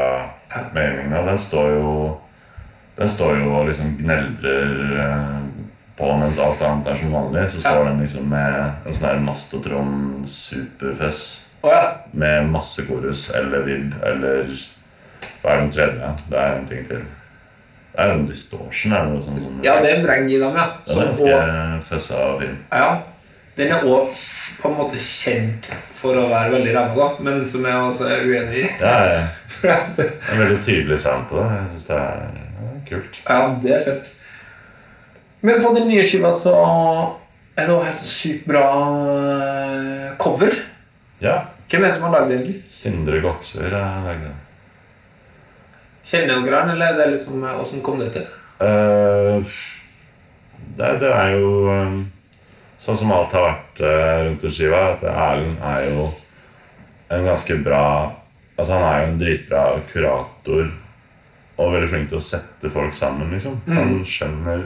[0.74, 1.94] med og den står jo
[2.98, 4.72] Den står jo og liksom gneldrer
[5.06, 5.34] eh,
[5.98, 7.44] på mens alt annet er som vanlig.
[7.52, 7.90] Så står Ja.
[7.90, 11.22] den liksom med en sånn her Mastotron superfess
[11.64, 11.98] oh, ja.
[12.12, 14.52] med masse korus eller vib eller
[15.42, 16.14] Hva er den tredje?
[16.30, 17.04] Det er en ting til.
[17.94, 18.94] Det er en distortion.
[18.94, 19.42] eller noe sånt.
[19.42, 20.66] sånn ja, det er vreng i dem, ja.
[20.86, 22.58] Den er ganske fessa og fin.
[22.72, 22.90] ja.
[23.58, 24.12] Den er òg
[24.62, 25.66] på en måte kjent
[25.98, 28.68] for å være veldig ræva, men som jeg også er uenig i.
[28.82, 29.24] Ja, ja.
[29.98, 31.48] Det er en veldig tydelig sound på det.
[31.56, 33.18] Jeg syns det det er kult.
[33.26, 34.12] Ja, det er fett.
[35.48, 36.56] Men på den nye skiva så
[37.58, 38.66] er det også helt sykt bra
[39.14, 40.52] eh, cover.
[41.24, 41.38] Ja.
[41.72, 42.60] Hvem er det som har lagd det, egentlig?
[42.72, 44.36] Sindre Goksør har lagd det.
[46.08, 48.28] Kjenner dere han, eller er det liksom eh, Åssen kom det til?
[48.60, 49.44] Uh,
[50.78, 51.98] det, det er jo eh,
[52.82, 56.08] sånn som alt har vært eh, rundt den skiva, at Erlend er jo
[57.14, 57.84] en ganske bra
[58.58, 60.64] Altså Han er jo en dritbra kurator
[61.62, 63.30] og veldig flink til å sette folk sammen.
[63.34, 63.60] liksom.
[63.70, 64.64] Han skjønner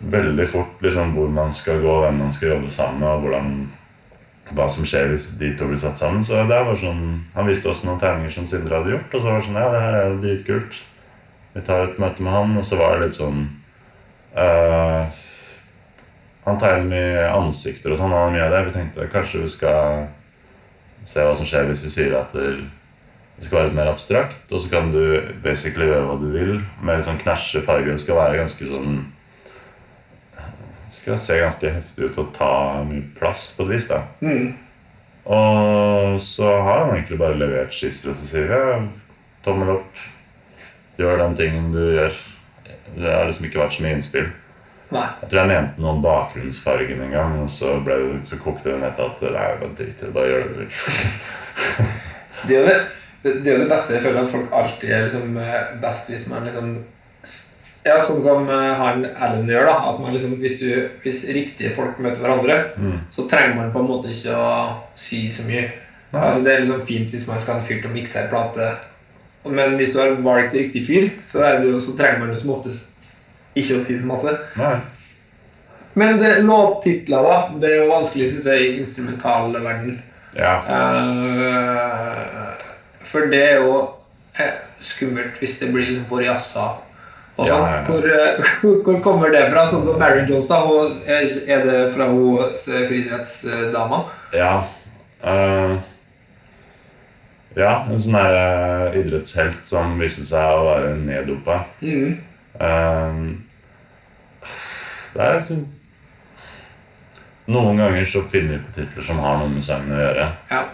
[0.00, 3.52] veldig fort liksom, hvor man skal gå, hvem man skal jobbe sammen med, og hvordan,
[4.56, 6.24] hva som skjer hvis de to blir satt sammen.
[6.24, 9.30] Så det var sånn, Han viste oss noen tegninger som Sindre hadde gjort, og så
[9.30, 10.82] var det sånn Ja, det her er jo dritkult.
[11.56, 13.46] Vi tar et møte med han, og så var det litt sånn
[14.36, 15.08] uh,
[16.44, 18.64] Han tegner mye ansikter og sånn, og mye av det.
[18.68, 20.06] Vi tenkte kanskje vi skal
[21.06, 22.66] se hva som skjer hvis vi sier at det,
[23.44, 25.02] skal være litt mer abstrakt, og så kan du
[25.44, 27.92] basically gjøre hva du vil med litt sånn knæsje farger.
[27.92, 29.02] Det skal være ganske sånn
[31.06, 32.52] skal se ganske heftig ut og ta
[32.86, 34.00] mye plass på et vis, da.
[35.26, 38.80] Og så har han egentlig bare levert skisser, og så sier ja,
[39.46, 40.00] tommel opp.
[40.98, 42.18] Gjør den tingen du gjør.
[42.96, 44.28] Det har liksom ikke vært så mye innspill.
[44.94, 45.04] Nei.
[45.20, 48.80] Jeg tror jeg nevnte noen bakgrunnsfargen en gang, og så, ble det, så kokte det
[48.82, 51.94] ned til at nei, bare drit i det, bare gjør det du vil.
[52.46, 52.76] Det er jo det,
[53.22, 53.94] det, det beste.
[53.94, 56.74] Jeg føler at folk alltid er liksom eh, best hvis man liksom
[57.86, 59.76] Ja, sånn som eh, han Allen gjør, da.
[59.92, 60.70] At man liksom, hvis, du,
[61.04, 62.56] hvis riktige folk møter hverandre,
[63.14, 64.50] så trenger man på en måte ikke å
[64.98, 65.68] si så mye.
[66.10, 68.30] Altså, det er liksom fint hvis man skal ha en fyr til å mikse ei
[68.30, 68.68] plate.
[69.46, 72.40] Men hvis du har valgt riktig fyr, så, er det jo, så trenger man jo
[72.40, 72.90] som oftest
[73.56, 74.34] ikke å si så masse.
[74.58, 74.76] Nei.
[75.96, 77.36] Men det, låttitler, da.
[77.60, 80.02] Det er jo vanskelig syns jeg, i instrumentalverdenen.
[80.36, 80.58] Ja.
[80.68, 82.52] Uh,
[83.08, 83.78] for det er jo
[84.36, 86.66] eh, skummelt hvis det blir liksom for jazza.
[87.36, 87.64] Og sånn.
[87.68, 87.80] Ja.
[87.84, 88.46] Hvor, eh,
[88.86, 89.66] hvor, kommer det fra?
[89.68, 90.62] Sånn som Mary Jones, da.
[90.64, 94.00] Hun, er, det fra hun eh, friidrettsdama?
[94.36, 94.54] Ja.
[95.20, 95.76] Uh,
[97.56, 101.62] ja, en sånn eh, idrettshelt som viste seg å være neddopa.
[101.80, 102.16] Mm.
[102.60, 104.52] Uh,
[105.16, 105.64] det er liksom
[107.46, 110.24] Noen ganger så finner vi på titler som har noe med sangen å gjøre.
[110.50, 110.64] Ja.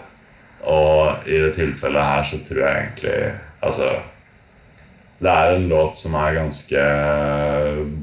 [0.73, 3.17] Og i det tilfellet her så tror jeg egentlig
[3.63, 3.89] Altså
[5.23, 6.81] Det er en låt som er ganske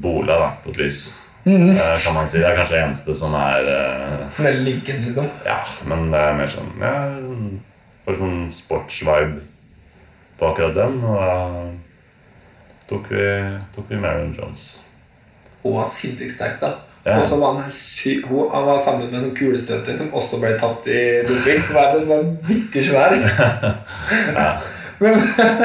[0.01, 1.01] bola, da, på et vis.
[1.45, 2.37] eh, Kan man si.
[2.39, 5.25] Det er kanskje det eneste som er eh, Med linken, liksom.
[5.45, 5.59] Ja,
[5.89, 6.91] men det er mer sånn ja,
[8.05, 9.41] Bare sånn sportsvibe
[10.39, 10.99] på akkurat den.
[11.05, 11.33] Og da
[12.89, 13.25] tok vi,
[13.75, 14.69] tok vi Marion Jones.
[15.63, 16.71] Hun var sinnssykt sterk, da.
[17.05, 17.15] Ja.
[17.17, 20.37] Og så var han, syk, hun, han var sammen med en sånn kulestøter som også
[20.41, 21.61] ble tatt i doping.
[21.65, 23.15] Som var sånn vanvittig svær.
[25.01, 25.17] men,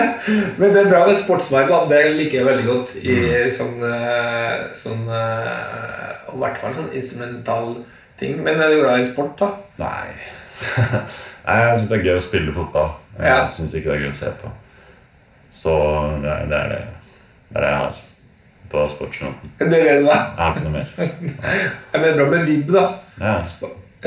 [0.59, 1.89] men det er bra med sportsverdenen.
[1.93, 2.95] Det liker jeg veldig godt.
[3.03, 3.17] I
[3.55, 7.75] sånn, eh, sånn eh, I hvert fall sånn instrumental
[8.21, 8.39] ting.
[8.43, 9.51] Men er du glad i sport, da?
[9.81, 10.15] Nei.
[11.47, 12.95] Nei, jeg syns det er gøy å spille fotball.
[13.21, 13.43] Jeg Ja.
[13.49, 14.51] syns ikke det er gøy å se på.
[15.57, 15.73] Så
[16.25, 16.81] det er det, det,
[17.55, 18.01] er det jeg har
[18.73, 19.53] på sportsfronten.
[19.61, 20.17] Det er det, da.
[20.17, 20.89] Jeg har ikke noe mer.
[21.93, 22.87] Jeg mener bra med vibb, da.
[23.21, 23.37] Ja,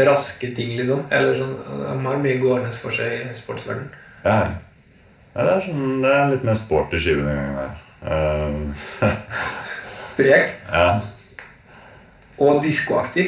[0.10, 1.06] Raske ting, liksom.
[1.12, 3.90] Eller sånn, De har mye gående for seg i sportsverdenen.
[4.26, 4.42] ja.
[5.40, 7.78] Ja det, er sånn, det er litt mer sport i denne den gangen der.
[8.00, 8.74] Um,
[10.10, 10.88] Sprek ja.
[12.40, 13.26] og diskoaktig.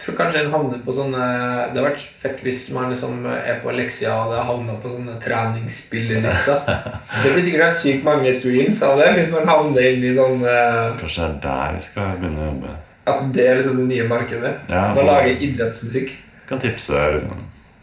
[0.00, 1.24] tror kanskje en havner på sånne
[1.72, 5.16] Det har vært fett hvis man liksom er på leksia og det havner på sånne
[5.20, 6.60] treningsspillelister.
[7.24, 10.96] Det blir sikkert sykt mange streams av det hvis man havner inn i sånn eh,
[11.00, 12.74] Kanskje det er der vi skal begynne å jobbe.
[13.10, 14.56] At det er liksom det nye markedet.
[14.68, 16.12] Ja, Man lager idrettsmusikk.
[16.48, 17.00] Kan tipse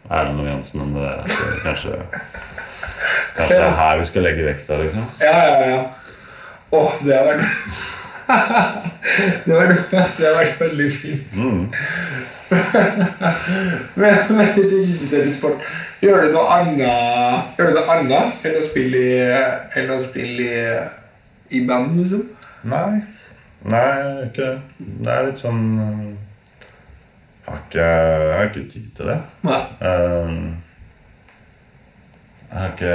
[0.08, 1.58] Erlend og Jansen om det der.
[1.66, 1.98] Kanskje,
[3.38, 5.06] kanskje det er her vi skal legge vekta, liksom.
[5.22, 5.80] Ja, ja, ja.
[6.78, 7.44] Åh, det har vært
[9.46, 11.36] det har vært, det har vært veldig fint.
[11.36, 11.62] Mm.
[14.00, 15.64] Men, men hvis du ikke interesserer i sport,
[16.00, 19.18] gjør du noe annet Gjør du noe annet enn å spille i,
[19.76, 20.62] enn å spille i,
[21.58, 22.22] i band, liksom?
[22.72, 23.02] Nei.
[23.68, 23.90] Nei,
[24.28, 24.86] ikke det.
[25.04, 29.18] Det er litt sånn Jeg har ikke, jeg har ikke tid til det.
[29.48, 29.60] Nei.
[29.82, 30.40] Um,
[32.48, 32.94] jeg har ikke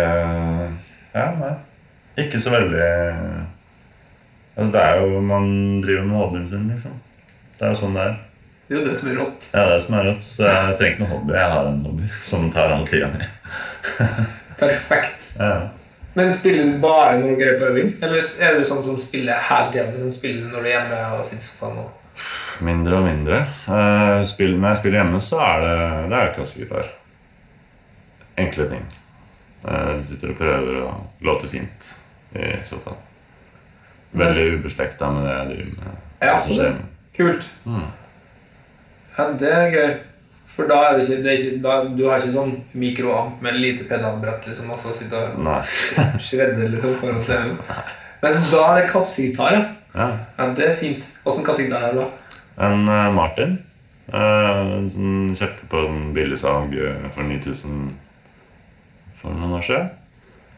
[1.14, 1.54] Ja, nei.
[2.24, 2.88] Ikke så veldig
[4.56, 6.96] Altså, det er jo Man driver med hobbyen sin, liksom.
[7.60, 8.16] Det er jo sånn det er.
[8.68, 9.46] Det er jo det som er rått.
[9.52, 10.26] Ja, det er det som er rått.
[10.26, 11.34] Så jeg trenger ikke noe hobby.
[11.38, 13.28] Jeg har en hobby som tar all tida mi.
[14.64, 15.28] Perfekt.
[15.38, 15.52] Ja.
[16.14, 17.92] Men spiller du bare når du er på øving?
[18.06, 19.86] Eller er du sånn som spiller hele tida?
[19.92, 21.80] Liksom spiller når du er hjemme og sitter i sofaen?
[21.84, 22.26] Og...
[22.66, 23.40] Mindre og mindre.
[23.78, 25.78] Eh, spill, når jeg spiller hjemme, så er det,
[26.12, 26.92] det er kassegitar.
[28.44, 28.86] Enkle ting.
[29.64, 31.90] Eh, sitter og prøver og låter fint
[32.36, 32.98] i sofaen.
[34.14, 36.02] Veldig ubeslekta med det jeg driver med.
[36.24, 36.82] Ja, sånn.
[37.18, 37.48] Kult.
[37.66, 37.86] Mm.
[39.18, 39.94] Ja, det er gøy.
[40.54, 43.58] For da er det ikke, det er ikke da, Du har ikke sånn mikroamp med
[43.58, 45.60] lite pedalbrett liksom, og så sitter og Nei.
[46.28, 47.58] shredder liksom foran TV-en.
[48.22, 49.64] Men Da er det kassegitar, ja.
[49.96, 50.10] Ja.
[50.38, 50.50] ja.
[50.58, 51.08] Det er fint.
[51.26, 52.40] Åssen kassegitar er det da?
[52.70, 53.62] En uh, Martin
[54.14, 57.86] Uh, som kjøpte på sånn billigsalg eh, for 9000
[59.24, 59.92] for noen år siden.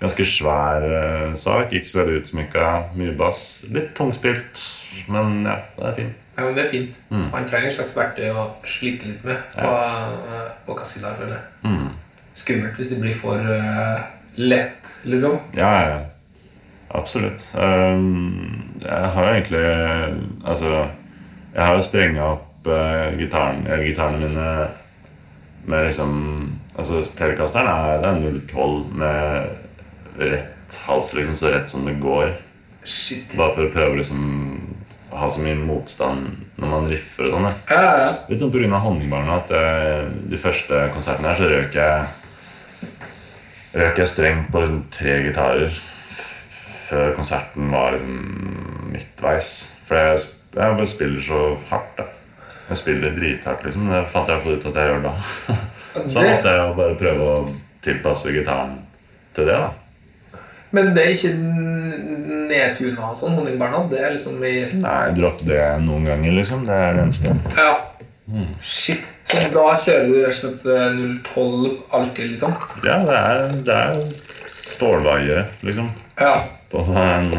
[0.02, 1.72] Ganske svær uh, sak.
[1.72, 2.72] Ikke så veldig utsmykka.
[3.00, 3.44] Mye bass.
[3.72, 4.64] Litt tungspilt,
[5.08, 6.24] men ja, det er fint.
[6.36, 6.98] Ja, men det er fint.
[7.10, 7.30] Mm.
[7.32, 10.42] Man trenger et slags verktøy å slite litt med på, ja.
[10.66, 11.38] på kassegitar.
[11.64, 11.94] Mm.
[12.36, 14.04] Skummelt hvis det blir for uh,
[14.36, 15.40] lett, liksom.
[15.56, 16.04] Ja, ja.
[16.96, 17.48] Absolutt.
[17.56, 19.64] Um, jeg har jo egentlig
[20.46, 20.88] Altså,
[21.56, 24.50] jeg har jo strenga opp uh, gitaren, eller gitarene mine
[25.70, 26.14] med liksom
[26.76, 32.34] Altså, Telecasteren er, det er 012 med rett hals, liksom, så rett som det går.
[32.84, 33.32] Shit.
[33.32, 34.26] Bare for å prøve liksom
[35.16, 36.28] å ha så mye motstand
[36.60, 37.48] når man riffer og sånn.
[37.72, 38.12] Ja, ja, ja.
[38.28, 38.82] Litt sånn pga.
[38.84, 42.22] Honningbarna at uh, de første konsertene her så røk jeg
[43.76, 45.80] Røk jeg strengt på liksom tre gitarer
[46.86, 49.50] før konserten var liksom midtveis.
[49.88, 50.22] For jeg,
[50.56, 51.42] jeg bare spiller så
[51.72, 52.06] hardt, da.
[52.70, 53.88] Jeg spiller drithardt, liksom.
[53.92, 55.14] Det fant jeg ut at jeg gjør da.
[56.12, 57.56] Så Det- måtte jeg bare prøve å
[57.86, 58.78] tilpasse gitaren
[59.36, 60.40] til det, da.
[60.76, 61.30] Men det er ikke
[62.50, 63.84] nedtuna og sånn, honningbarna.
[63.92, 66.66] Det er liksom i Nei, dropp det noen ganger, liksom.
[66.68, 67.36] Det er det eneste.
[67.56, 67.76] Ja.
[68.66, 69.06] Shit.
[69.30, 71.00] Så da kjører du rett og slett eh,
[71.32, 72.56] 012 alltid, liksom?
[72.86, 74.04] Ja, det er, det er
[74.66, 75.90] stålvaiere, liksom.
[76.20, 76.36] Ja.
[76.76, 77.30] På en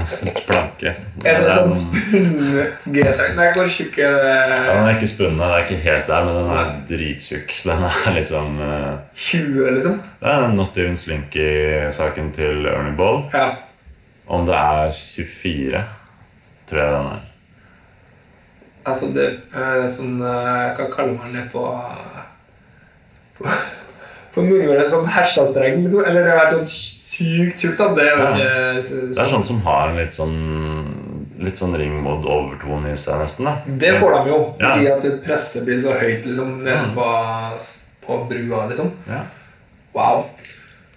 [0.46, 0.92] planke.
[1.28, 3.34] Er det sånn spunnet spunn G-streng?
[3.36, 4.30] Nei, hvor tjukk er det?
[4.32, 7.52] Ja, den er ikke spunnet, det er ikke helt der, men den er drittjukk.
[7.66, 10.00] Den er liksom uh, 20, liksom?
[10.22, 13.22] Det er den Not Even Slinky-saken til Ernie Ball.
[13.34, 13.50] Ja.
[14.26, 15.84] Om det er 24,
[16.70, 17.24] tror jeg den er.
[18.86, 21.62] Altså, det er sånn eh, Hva kaller man det på
[23.34, 23.46] På,
[24.32, 24.86] på nordmøre?
[24.92, 26.06] Sånn hersastreng, liksom?
[26.06, 26.70] Eller det er sånn
[27.06, 27.88] sykt tjukt, da.
[27.94, 28.30] Det er jo Ja.
[28.32, 30.36] ikke så, Det er sånn som har en litt sånn
[31.38, 33.44] Litt sånn ringmod overtone i seg, nesten.
[33.44, 34.96] da Det får de jo, fordi Ja.
[34.96, 37.08] at et preste blir så høyt liksom, nede på,
[38.06, 38.90] på brua, liksom.
[39.06, 39.20] Ja.
[39.94, 40.24] Wow.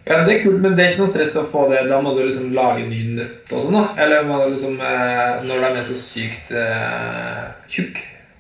[0.08, 1.84] Ja, Det er kult, men det er ikke noe stress å få det.
[1.90, 3.84] Da må du liksom lage ny nøtt og sånn, da?
[4.02, 8.00] Eller må du liksom, eh, når de er så sykt eh, tjukk?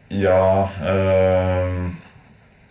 [0.09, 1.89] Ja øh,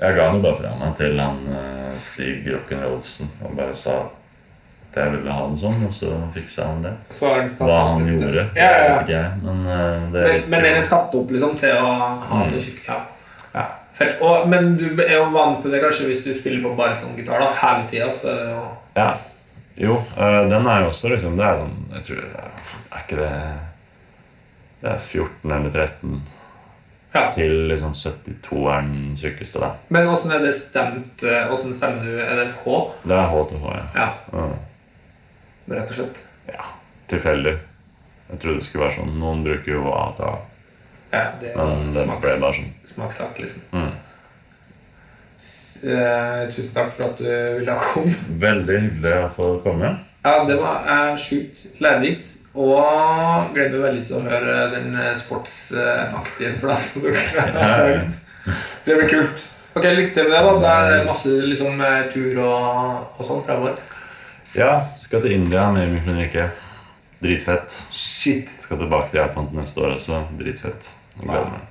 [0.01, 3.91] Jeg ga den jo bare fra meg til han øh, Stig Rock'n'Rollsen og bare sa
[4.01, 4.11] at
[4.99, 6.93] jeg ville ha det sånn, og så fiksa han det.
[7.21, 8.97] Den Hva han opp, gjorde, Ja, ja, ja.
[9.03, 9.31] ikke jeg.
[9.45, 11.93] Men, uh, det Men, men den er satt opp liksom til å
[12.29, 12.99] ha så tjukk ja.
[13.55, 13.67] ja.
[14.23, 17.51] Og, men du er jo vant til det kanskje hvis du spiller på baritongitar da,
[17.63, 18.13] hele tida.
[18.23, 19.11] Det Ja.
[19.79, 22.55] Jo, eh, den er jo også liksom Det er sånn Jeg tror det er,
[22.91, 23.29] er ikke det
[24.81, 26.17] Det er 14 eller 13
[27.15, 27.23] ja.
[27.33, 29.71] til liksom 72 er den tjukkeste, da.
[29.95, 31.23] Men åssen er det stemt?
[31.25, 32.19] eh, Åssen stemmer du?
[32.21, 32.75] Er det H?
[33.05, 33.87] Det er H til H, ja.
[33.95, 34.57] Ja, Mm.
[35.71, 36.21] Rett og slett.
[36.53, 36.65] ja.
[37.09, 37.55] Tilfeldig.
[38.29, 39.15] Jeg trodde det skulle være sånn.
[39.19, 40.03] Noen bruker jo A
[41.13, 42.73] Ja, det er men det smaks, ble bare sånn.
[42.85, 43.63] smakssak, liksom.
[43.73, 43.93] Mm.
[45.89, 47.29] Eh, tusen takk for at du
[47.61, 48.13] ville komme.
[48.43, 49.95] Veldig hyggelig å få komme.
[50.27, 52.35] Ja, det var eh, sjukt lærerikt.
[52.59, 57.13] Og gleder meg veldig til å høre den eh, sportsaktige platen du.
[58.89, 59.45] Det blir kult.
[59.77, 60.41] Ok, Lykke til med det.
[60.65, 63.79] da Det er masse liksom, eh, tur og, og sånn fremover.
[64.57, 66.49] Ja, skal til India med Emil Fenrike.
[67.23, 67.75] Dritfett.
[67.93, 68.49] Shit.
[68.63, 70.23] Skal tilbake til Japan neste år også.
[70.39, 70.91] Dritfett.
[71.21, 71.67] Gleder meg.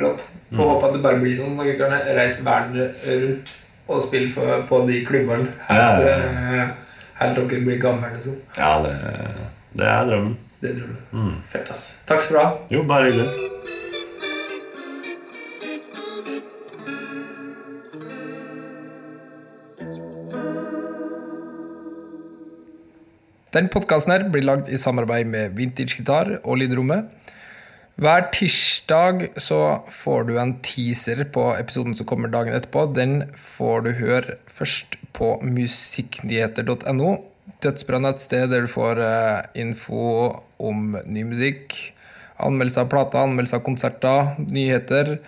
[0.00, 0.24] Rått.
[0.54, 1.58] Får håpe at det bare blir sånn.
[1.60, 3.52] Dere kan reise verden rundt
[3.92, 6.18] og spille for, på de klubbene helt, Ja, ja,
[6.62, 6.68] eh,
[7.20, 8.12] helt dere blir gamle.
[8.14, 8.38] Liksom.
[8.56, 8.94] Ja, det,
[9.76, 10.36] det er drømmen.
[10.62, 11.32] Det tror du.
[11.50, 11.88] Fett, ass.
[12.06, 12.52] Takk skal du ha.
[12.70, 13.51] Jo, bare hyggelig.
[23.52, 27.10] Den podkasten her blir lagd i samarbeid med Vintage Gitar og Lydrommet.
[28.00, 29.58] Hver tirsdag så
[29.92, 32.86] får du en teaser på episoden som kommer dagen etterpå.
[32.96, 37.12] Den får du høre først på musikknyheter.no.
[37.60, 40.00] Dødsbra nettsted der du får eh, info
[40.56, 41.76] om ny musikk,
[42.40, 45.18] anmeldelse av plater, anmeldelse av konserter, nyheter.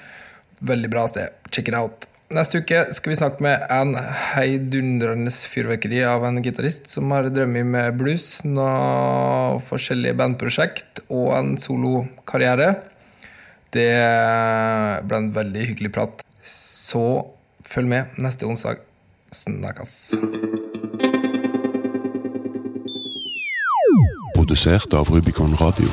[0.64, 1.36] Veldig bra sted.
[1.52, 2.08] Check it out.
[2.32, 3.90] Neste uke skal vi snakke med en
[4.32, 11.52] heidundrende fyrverkeri av en gitarist som har drømmer med blues, noen forskjellige bandprosjekt og en
[11.60, 12.70] solokarriere.
[13.76, 13.92] Det
[15.04, 16.24] ble en veldig hyggelig prat.
[16.40, 17.04] Så
[17.68, 18.80] følg med neste onsdag.
[19.34, 20.14] Snakkes.
[24.32, 25.92] Produsert av Rubicon Radio.